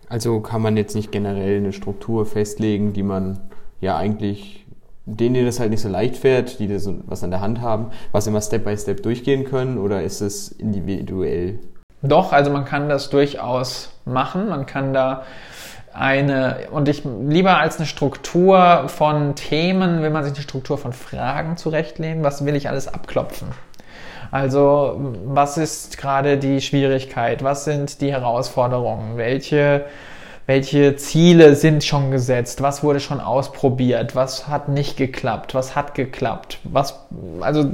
Also 0.10 0.40
kann 0.40 0.62
man 0.62 0.78
jetzt 0.78 0.96
nicht 0.96 1.12
generell 1.12 1.58
eine 1.58 1.74
Struktur 1.74 2.26
festlegen, 2.26 2.94
die 2.94 3.04
man 3.04 3.40
ja 3.82 3.98
eigentlich 3.98 4.66
denen, 5.06 5.36
die 5.36 5.46
das 5.46 5.60
halt 5.60 5.72
nicht 5.72 5.82
so 5.82 5.90
leicht 5.90 6.18
fährt, 6.18 6.60
die 6.60 6.68
das 6.68 6.90
was 7.06 7.24
an 7.24 7.32
der 7.32 7.42
Hand 7.42 7.62
haben, 7.62 7.92
was 8.12 8.28
immer 8.28 8.42
Step 8.42 8.66
by 8.66 8.78
Step 8.78 9.04
durchgehen 9.04 9.46
können 9.46 9.78
oder 9.78 10.04
ist 10.04 10.22
es 10.22 10.50
individuell? 10.50 11.60
Doch, 12.02 12.32
also 12.32 12.52
man 12.52 12.66
kann 12.66 12.90
das 12.90 13.10
durchaus 13.10 13.90
machen. 14.06 14.50
Man 14.50 14.66
kann 14.66 14.94
da 14.94 15.24
eine, 15.94 16.68
und 16.72 16.88
ich 16.88 17.04
lieber 17.06 17.58
als 17.58 17.78
eine 17.78 17.88
Struktur 17.88 18.84
von 18.88 19.36
Themen, 19.36 20.02
will 20.04 20.12
man 20.12 20.24
sich 20.24 20.34
eine 20.34 20.44
Struktur 20.44 20.78
von 20.78 20.94
Fragen 20.94 21.58
zurechtlegen. 21.58 22.24
Was 22.24 22.46
will 22.46 22.56
ich 22.56 22.70
alles 22.70 22.88
abklopfen? 22.88 23.48
Also 24.32 25.14
was 25.26 25.58
ist 25.58 25.98
gerade 25.98 26.38
die 26.38 26.62
Schwierigkeit? 26.62 27.44
Was 27.44 27.66
sind 27.66 28.02
die 28.02 28.12
Herausforderungen? 28.12 29.18
Welche 29.18 29.86
welche 30.48 30.96
Ziele 30.96 31.56
sind 31.56 31.84
schon 31.84 32.10
gesetzt, 32.10 32.62
was 32.62 32.82
wurde 32.82 33.02
schon 33.02 33.20
ausprobiert, 33.20 34.16
was 34.16 34.48
hat 34.48 34.70
nicht 34.70 34.96
geklappt, 34.96 35.54
was 35.54 35.76
hat 35.76 35.94
geklappt, 35.94 36.60
was, 36.64 36.98
also 37.42 37.70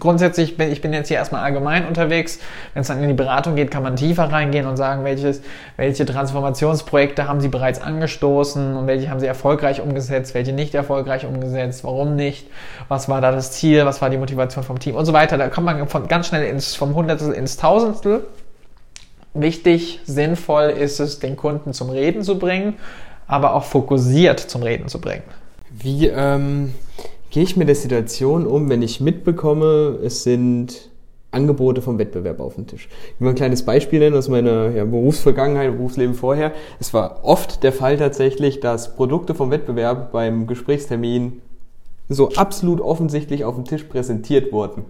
grundsätzlich 0.00 0.56
bin 0.56 0.72
ich 0.72 0.80
bin 0.80 0.94
jetzt 0.94 1.08
hier 1.08 1.18
erstmal 1.18 1.42
allgemein 1.42 1.86
unterwegs. 1.86 2.38
Wenn 2.72 2.80
es 2.80 2.88
dann 2.88 3.02
in 3.02 3.08
die 3.08 3.14
Beratung 3.14 3.56
geht, 3.56 3.70
kann 3.70 3.82
man 3.82 3.96
tiefer 3.96 4.32
reingehen 4.32 4.66
und 4.66 4.78
sagen, 4.78 5.04
welches, 5.04 5.42
welche 5.76 6.06
Transformationsprojekte 6.06 7.28
haben 7.28 7.42
Sie 7.42 7.48
bereits 7.48 7.82
angestoßen 7.82 8.74
und 8.74 8.86
welche 8.86 9.10
haben 9.10 9.20
Sie 9.20 9.26
erfolgreich 9.26 9.82
umgesetzt, 9.82 10.32
welche 10.32 10.54
nicht 10.54 10.74
erfolgreich 10.74 11.26
umgesetzt, 11.26 11.84
warum 11.84 12.16
nicht, 12.16 12.46
was 12.88 13.06
war 13.10 13.20
da 13.20 13.32
das 13.32 13.52
Ziel, 13.52 13.84
was 13.84 14.00
war 14.00 14.08
die 14.08 14.16
Motivation 14.16 14.64
vom 14.64 14.78
Team? 14.78 14.94
Und 14.94 15.04
so 15.04 15.12
weiter. 15.12 15.36
Da 15.36 15.48
kommt 15.48 15.66
man 15.66 15.86
von, 15.88 16.08
ganz 16.08 16.28
schnell 16.28 16.44
ins, 16.44 16.74
vom 16.74 16.94
Hundertstel 16.94 17.34
ins 17.34 17.58
Tausendstel 17.58 18.24
Wichtig, 19.34 20.00
sinnvoll 20.04 20.70
ist 20.70 21.00
es, 21.00 21.18
den 21.18 21.36
Kunden 21.36 21.72
zum 21.72 21.90
Reden 21.90 22.22
zu 22.22 22.38
bringen, 22.38 22.74
aber 23.26 23.54
auch 23.54 23.64
fokussiert 23.64 24.38
zum 24.38 24.62
Reden 24.62 24.88
zu 24.88 25.00
bringen. 25.00 25.24
Wie 25.70 26.06
ähm, 26.06 26.72
gehe 27.30 27.42
ich 27.42 27.56
mit 27.56 27.66
der 27.66 27.74
Situation 27.74 28.46
um, 28.46 28.70
wenn 28.70 28.80
ich 28.80 29.00
mitbekomme, 29.00 29.98
es 30.04 30.22
sind 30.22 30.88
Angebote 31.32 31.82
vom 31.82 31.98
Wettbewerb 31.98 32.38
auf 32.38 32.54
dem 32.54 32.68
Tisch. 32.68 32.88
Ich 33.14 33.20
will 33.20 33.26
mal 33.26 33.30
ein 33.30 33.36
kleines 33.36 33.64
Beispiel 33.64 33.98
nennen 33.98 34.16
aus 34.16 34.28
meiner 34.28 34.70
ja, 34.70 34.84
Berufsvergangenheit, 34.84 35.72
Berufsleben 35.72 36.14
vorher. 36.14 36.52
Es 36.78 36.94
war 36.94 37.24
oft 37.24 37.64
der 37.64 37.72
Fall 37.72 37.96
tatsächlich, 37.96 38.60
dass 38.60 38.94
Produkte 38.94 39.34
vom 39.34 39.50
Wettbewerb 39.50 40.12
beim 40.12 40.46
Gesprächstermin 40.46 41.42
so 42.08 42.30
absolut 42.30 42.80
offensichtlich 42.80 43.44
auf 43.44 43.56
dem 43.56 43.64
Tisch 43.64 43.82
präsentiert 43.84 44.52
wurden. 44.52 44.84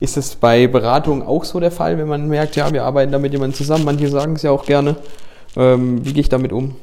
Ist 0.00 0.16
es 0.16 0.36
bei 0.36 0.68
Beratungen 0.68 1.22
auch 1.22 1.44
so 1.44 1.58
der 1.58 1.72
Fall, 1.72 1.98
wenn 1.98 2.06
man 2.06 2.28
merkt, 2.28 2.54
ja, 2.54 2.72
wir 2.72 2.84
arbeiten 2.84 3.10
da 3.10 3.18
mit 3.18 3.32
jemandem 3.32 3.56
zusammen? 3.56 3.84
Manche 3.84 4.08
sagen 4.08 4.34
es 4.34 4.42
ja 4.42 4.52
auch 4.52 4.64
gerne. 4.64 4.96
Ähm, 5.56 6.04
wie 6.04 6.12
gehe 6.12 6.20
ich 6.20 6.28
damit 6.28 6.52
um? 6.52 6.76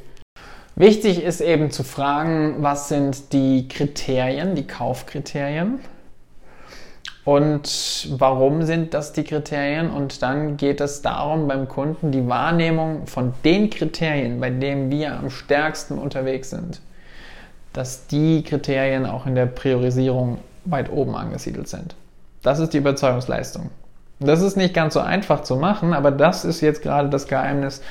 Wichtig 0.74 1.22
ist 1.22 1.40
eben 1.40 1.70
zu 1.70 1.82
fragen, 1.82 2.56
was 2.58 2.90
sind 2.90 3.32
die 3.32 3.68
Kriterien, 3.68 4.54
die 4.54 4.66
Kaufkriterien 4.66 5.80
und 7.24 8.08
warum 8.18 8.62
sind 8.62 8.92
das 8.92 9.14
die 9.14 9.24
Kriterien? 9.24 9.90
Und 9.90 10.22
dann 10.22 10.58
geht 10.58 10.82
es 10.82 11.00
darum, 11.00 11.48
beim 11.48 11.66
Kunden 11.66 12.12
die 12.12 12.28
Wahrnehmung 12.28 13.06
von 13.06 13.32
den 13.44 13.70
Kriterien, 13.70 14.38
bei 14.38 14.50
denen 14.50 14.90
wir 14.90 15.18
am 15.18 15.30
stärksten 15.30 15.96
unterwegs 15.96 16.50
sind, 16.50 16.82
dass 17.72 18.06
die 18.06 18.44
Kriterien 18.44 19.06
auch 19.06 19.24
in 19.24 19.34
der 19.34 19.46
Priorisierung 19.46 20.38
weit 20.66 20.92
oben 20.92 21.16
angesiedelt 21.16 21.66
sind. 21.66 21.96
Das 22.46 22.60
ist 22.60 22.74
die 22.74 22.78
Überzeugungsleistung. 22.78 23.70
Das 24.20 24.40
ist 24.40 24.56
nicht 24.56 24.72
ganz 24.72 24.94
so 24.94 25.00
einfach 25.00 25.42
zu 25.42 25.56
machen, 25.56 25.92
aber 25.92 26.12
das 26.12 26.44
ist 26.44 26.60
jetzt 26.60 26.80
gerade 26.80 27.08
das 27.08 27.26
Geheimnis, 27.26 27.82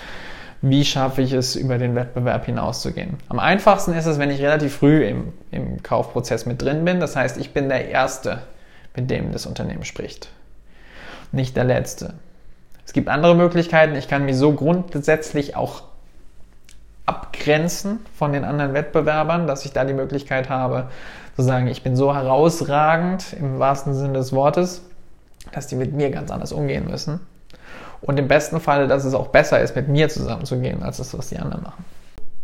wie 0.62 0.86
schaffe 0.86 1.22
ich 1.24 1.34
es, 1.34 1.58
über 1.58 1.78
den 1.78 1.94
Wettbewerb 1.94 2.46
hinauszugehen. 2.46 3.18
Am 3.28 3.40
einfachsten 3.40 3.94
ist 3.94 4.06
es, 4.06 4.18
wenn 4.18 4.32
ich 4.32 4.42
relativ 4.42 4.78
früh 4.78 5.04
im, 5.04 5.34
im 5.52 5.84
Kaufprozess 5.84 6.46
mit 6.46 6.62
drin 6.62 6.86
bin. 6.86 7.02
Das 7.02 7.18
heißt, 7.18 7.36
ich 7.36 7.52
bin 7.52 7.68
der 7.68 7.90
Erste, 7.90 8.44
mit 8.96 9.12
dem 9.12 9.34
das 9.34 9.46
Unternehmen 9.46 9.84
spricht, 9.84 10.30
nicht 11.34 11.58
der 11.58 11.66
Letzte. 11.66 12.14
Es 12.86 12.94
gibt 12.94 13.10
andere 13.10 13.36
Möglichkeiten. 13.36 13.94
Ich 13.98 14.08
kann 14.08 14.24
mich 14.24 14.38
so 14.38 14.54
grundsätzlich 14.54 15.58
auch 15.58 15.84
abgrenzen 17.06 18.00
von 18.18 18.32
den 18.32 18.46
anderen 18.46 18.74
Wettbewerbern, 18.74 19.48
dass 19.48 19.66
ich 19.66 19.74
da 19.74 19.84
die 19.84 19.94
Möglichkeit 19.94 20.50
habe, 20.50 20.88
zu 21.36 21.42
sagen, 21.42 21.68
ich 21.68 21.84
bin 21.84 21.96
so 21.96 22.14
herausragend 22.14 23.34
im 23.40 23.60
wahrsten 23.60 23.94
Sinne 23.94 24.14
des 24.14 24.32
Wortes, 24.34 24.82
dass 25.52 25.68
die 25.68 25.76
mit 25.76 25.94
mir 25.94 26.10
ganz 26.10 26.32
anders 26.32 26.52
umgehen 26.52 26.88
müssen. 26.90 27.20
Und 28.02 28.20
im 28.20 28.28
besten 28.28 28.60
Fall, 28.60 28.88
dass 28.88 29.04
es 29.04 29.14
auch 29.14 29.28
besser 29.28 29.60
ist, 29.60 29.76
mit 29.76 29.88
mir 29.88 30.10
zusammenzugehen, 30.10 30.84
als 30.84 30.98
das, 30.98 31.18
was 31.18 31.30
die 31.30 31.38
anderen 31.38 31.64
machen. 31.64 31.84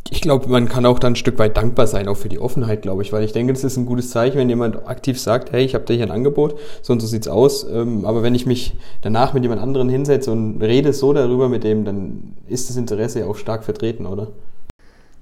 ich 0.09 0.21
glaube, 0.21 0.49
man 0.49 0.67
kann 0.67 0.85
auch 0.85 0.99
dann 0.99 1.13
ein 1.13 1.15
Stück 1.15 1.39
weit 1.39 1.55
dankbar 1.55 1.87
sein, 1.87 2.07
auch 2.09 2.17
für 2.17 2.27
die 2.27 2.39
Offenheit, 2.39 2.81
glaube 2.81 3.01
ich, 3.01 3.13
weil 3.13 3.23
ich 3.23 3.31
denke, 3.31 3.53
das 3.53 3.63
ist 3.63 3.77
ein 3.77 3.85
gutes 3.85 4.09
Zeichen, 4.09 4.37
wenn 4.37 4.49
jemand 4.49 4.87
aktiv 4.87 5.19
sagt, 5.19 5.53
hey, 5.53 5.63
ich 5.63 5.73
habe 5.73 5.85
da 5.85 5.93
hier 5.93 6.05
ein 6.05 6.11
Angebot, 6.11 6.59
so 6.81 6.91
und 6.91 6.99
so 6.99 7.07
sieht's 7.07 7.27
aus. 7.29 7.63
Ähm, 7.63 8.03
aber 8.05 8.23
wenn 8.23 8.35
ich 8.35 8.45
mich 8.45 8.75
danach 9.01 9.33
mit 9.33 9.43
jemand 9.43 9.61
anderen 9.61 9.87
hinsetze 9.87 10.31
und 10.31 10.61
rede 10.61 10.91
so 10.91 11.13
darüber 11.13 11.47
mit 11.47 11.63
dem, 11.63 11.85
dann 11.85 12.33
ist 12.47 12.69
das 12.69 12.75
Interesse 12.75 13.21
ja 13.21 13.25
auch 13.27 13.37
stark 13.37 13.63
vertreten, 13.63 14.05
oder? 14.05 14.27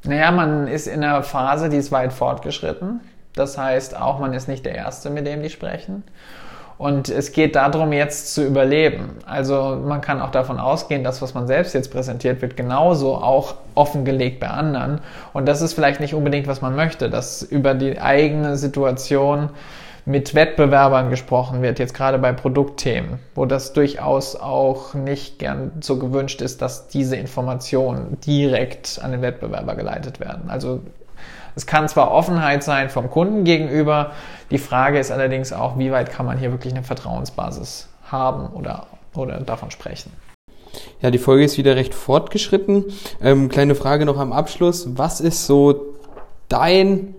Naja, 0.06 0.32
man 0.32 0.68
ist 0.68 0.88
in 0.88 1.04
einer 1.04 1.22
Phase, 1.22 1.70
die 1.70 1.78
ist 1.78 1.92
weit 1.92 2.14
fortgeschritten. 2.14 3.02
Das 3.36 3.58
heißt, 3.58 3.96
auch 3.96 4.20
man 4.20 4.34
ist 4.34 4.48
nicht 4.48 4.66
der 4.66 4.76
Erste, 4.76 5.10
mit 5.10 5.26
dem 5.26 5.42
die 5.42 5.50
sprechen. 5.50 6.04
Und 6.80 7.10
es 7.10 7.34
geht 7.34 7.58
darum, 7.58 7.92
jetzt 7.92 8.34
zu 8.34 8.42
überleben. 8.42 9.18
Also 9.26 9.78
man 9.86 10.00
kann 10.00 10.22
auch 10.22 10.32
davon 10.32 10.60
ausgehen, 10.60 11.04
dass 11.04 11.22
was 11.22 11.34
man 11.34 11.46
selbst 11.46 11.74
jetzt 11.74 11.92
präsentiert, 11.92 12.42
wird 12.42 12.56
genauso 12.56 13.16
auch 13.16 13.56
offengelegt 13.76 14.40
bei 14.40 14.48
anderen. 14.48 15.02
Und 15.34 15.46
das 15.46 15.62
ist 15.62 15.74
vielleicht 15.74 16.00
nicht 16.00 16.14
unbedingt, 16.14 16.48
was 16.48 16.62
man 16.62 16.78
möchte, 16.78 17.10
dass 17.10 17.42
über 17.42 17.74
die 17.74 18.00
eigene 18.00 18.56
Situation 18.56 19.50
mit 20.06 20.34
Wettbewerbern 20.34 21.10
gesprochen 21.10 21.62
wird, 21.62 21.80
jetzt 21.80 21.94
gerade 21.94 22.18
bei 22.18 22.32
Produktthemen, 22.32 23.20
wo 23.36 23.46
das 23.46 23.74
durchaus 23.74 24.38
auch 24.38 24.94
nicht 24.94 25.38
gern 25.38 25.74
so 25.82 26.00
gewünscht 26.00 26.42
ist, 26.42 26.62
dass 26.62 26.88
diese 26.88 27.18
Informationen 27.18 28.18
direkt 28.26 29.02
an 29.04 29.12
den 29.12 29.22
Wettbewerber 29.22 29.76
geleitet 29.76 30.22
werden. 30.22 30.50
Also 30.50 30.80
es 31.60 31.66
kann 31.66 31.90
zwar 31.90 32.12
Offenheit 32.12 32.64
sein 32.64 32.90
vom 32.90 33.10
Kunden 33.10 33.44
gegenüber, 33.44 34.12
die 34.50 34.58
Frage 34.58 34.98
ist 34.98 35.12
allerdings 35.12 35.52
auch, 35.52 35.78
wie 35.78 35.92
weit 35.92 36.10
kann 36.10 36.26
man 36.26 36.38
hier 36.38 36.52
wirklich 36.52 36.74
eine 36.74 36.84
Vertrauensbasis 36.84 37.90
haben 38.10 38.48
oder, 38.54 38.88
oder 39.14 39.42
davon 39.42 39.70
sprechen. 39.70 40.14
Ja, 41.02 41.12
die 41.12 41.18
Folge 41.18 41.44
ist 41.44 41.58
wieder 41.58 41.76
recht 41.76 41.94
fortgeschritten. 41.94 42.86
Ähm, 43.22 43.50
kleine 43.50 43.76
Frage 43.76 44.06
noch 44.06 44.18
am 44.18 44.32
Abschluss. 44.32 44.98
Was 44.98 45.20
ist 45.20 45.48
so 45.48 45.98
dein 46.48 47.14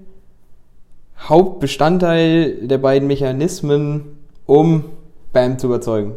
Hauptbestandteil 1.19 2.67
der 2.67 2.79
beiden 2.79 3.09
Mechanismen, 3.09 4.21
um 4.47 4.87
BAM 5.35 5.59
zu 5.59 5.67
überzeugen? 5.67 6.15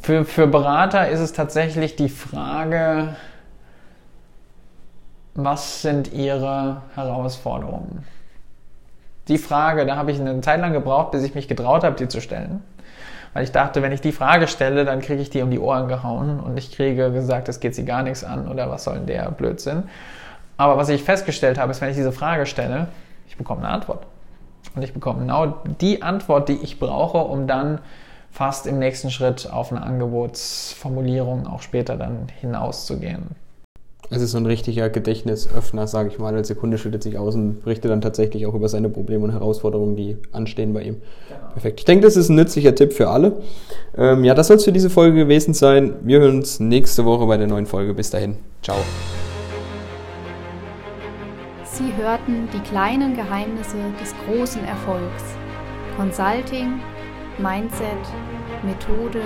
Für, 0.00 0.24
für 0.24 0.46
Berater 0.46 1.08
ist 1.08 1.18
es 1.18 1.32
tatsächlich 1.32 1.96
die 1.96 2.08
Frage, 2.08 3.16
was 5.34 5.82
sind 5.82 6.12
Ihre 6.12 6.82
Herausforderungen? 6.94 8.04
Die 9.28 9.38
Frage, 9.38 9.86
da 9.86 9.96
habe 9.96 10.10
ich 10.10 10.20
eine 10.20 10.40
Zeit 10.40 10.60
lang 10.60 10.72
gebraucht, 10.72 11.12
bis 11.12 11.22
ich 11.22 11.34
mich 11.34 11.46
getraut 11.46 11.84
habe, 11.84 11.96
die 11.96 12.08
zu 12.08 12.20
stellen. 12.20 12.62
Weil 13.32 13.44
ich 13.44 13.52
dachte, 13.52 13.80
wenn 13.82 13.92
ich 13.92 14.00
die 14.00 14.12
Frage 14.12 14.48
stelle, 14.48 14.84
dann 14.84 15.00
kriege 15.00 15.22
ich 15.22 15.30
die 15.30 15.42
um 15.42 15.50
die 15.50 15.60
Ohren 15.60 15.86
gehauen 15.86 16.40
und 16.40 16.56
ich 16.56 16.72
kriege 16.72 17.12
gesagt, 17.12 17.46
das 17.46 17.60
geht 17.60 17.76
sie 17.76 17.84
gar 17.84 18.02
nichts 18.02 18.24
an 18.24 18.48
oder 18.48 18.68
was 18.70 18.84
soll 18.84 18.96
denn 18.96 19.06
der 19.06 19.30
Blödsinn. 19.30 19.84
Aber 20.56 20.76
was 20.76 20.88
ich 20.88 21.04
festgestellt 21.04 21.58
habe, 21.58 21.70
ist, 21.70 21.80
wenn 21.80 21.90
ich 21.90 21.96
diese 21.96 22.12
Frage 22.12 22.44
stelle, 22.44 22.88
ich 23.28 23.36
bekomme 23.36 23.60
eine 23.60 23.70
Antwort. 23.70 24.04
Und 24.74 24.82
ich 24.82 24.92
bekomme 24.92 25.20
genau 25.20 25.62
die 25.80 26.02
Antwort, 26.02 26.48
die 26.48 26.58
ich 26.62 26.80
brauche, 26.80 27.18
um 27.18 27.46
dann 27.46 27.78
fast 28.30 28.66
im 28.66 28.78
nächsten 28.78 29.10
Schritt 29.10 29.48
auf 29.50 29.72
eine 29.72 29.82
Angebotsformulierung 29.82 31.46
auch 31.46 31.62
später 31.62 31.96
dann 31.96 32.26
hinauszugehen. 32.40 33.36
Es 34.12 34.20
ist 34.22 34.32
so 34.32 34.38
ein 34.38 34.46
richtiger 34.46 34.90
Gedächtnisöffner, 34.90 35.86
sage 35.86 36.08
ich 36.08 36.18
mal. 36.18 36.34
Der 36.34 36.56
Kunde 36.56 36.78
schüttet 36.78 37.04
sich 37.04 37.16
aus 37.16 37.36
und 37.36 37.62
berichtet 37.62 37.92
dann 37.92 38.00
tatsächlich 38.00 38.44
auch 38.44 38.54
über 38.54 38.68
seine 38.68 38.88
Probleme 38.88 39.22
und 39.22 39.30
Herausforderungen, 39.30 39.94
die 39.94 40.16
anstehen 40.32 40.72
bei 40.72 40.82
ihm. 40.82 40.96
Genau. 41.28 41.52
Perfekt. 41.52 41.78
Ich 41.78 41.84
denke, 41.84 42.04
das 42.06 42.16
ist 42.16 42.28
ein 42.28 42.34
nützlicher 42.34 42.74
Tipp 42.74 42.92
für 42.92 43.08
alle. 43.08 43.36
Ähm, 43.96 44.24
ja, 44.24 44.34
das 44.34 44.48
soll 44.48 44.56
es 44.56 44.64
für 44.64 44.72
diese 44.72 44.90
Folge 44.90 45.16
gewesen 45.16 45.54
sein. 45.54 45.94
Wir 46.02 46.18
hören 46.18 46.38
uns 46.38 46.58
nächste 46.58 47.04
Woche 47.04 47.24
bei 47.26 47.36
der 47.36 47.46
neuen 47.46 47.66
Folge. 47.66 47.94
Bis 47.94 48.10
dahin. 48.10 48.36
Ciao. 48.62 48.78
Sie 51.62 51.94
hörten 51.96 52.48
die 52.52 52.68
kleinen 52.68 53.14
Geheimnisse 53.14 53.76
des 54.02 54.12
großen 54.26 54.64
Erfolgs. 54.64 55.22
Consulting, 55.96 56.80
Mindset, 57.38 57.86
Methode, 58.64 59.20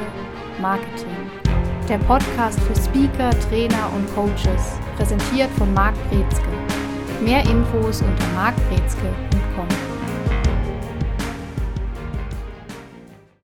Marketing 0.61 1.43
der 1.88 1.99
Podcast 1.99 2.59
für 2.61 2.75
Speaker, 2.77 3.31
Trainer 3.49 3.90
und 3.94 4.12
Coaches, 4.14 4.79
präsentiert 4.97 5.51
von 5.59 5.73
Marc 5.75 5.94
Brezke. 6.09 6.49
Mehr 7.23 7.42
Infos 7.44 8.01
unter 8.01 8.27
markbrezke.com. 8.35 9.43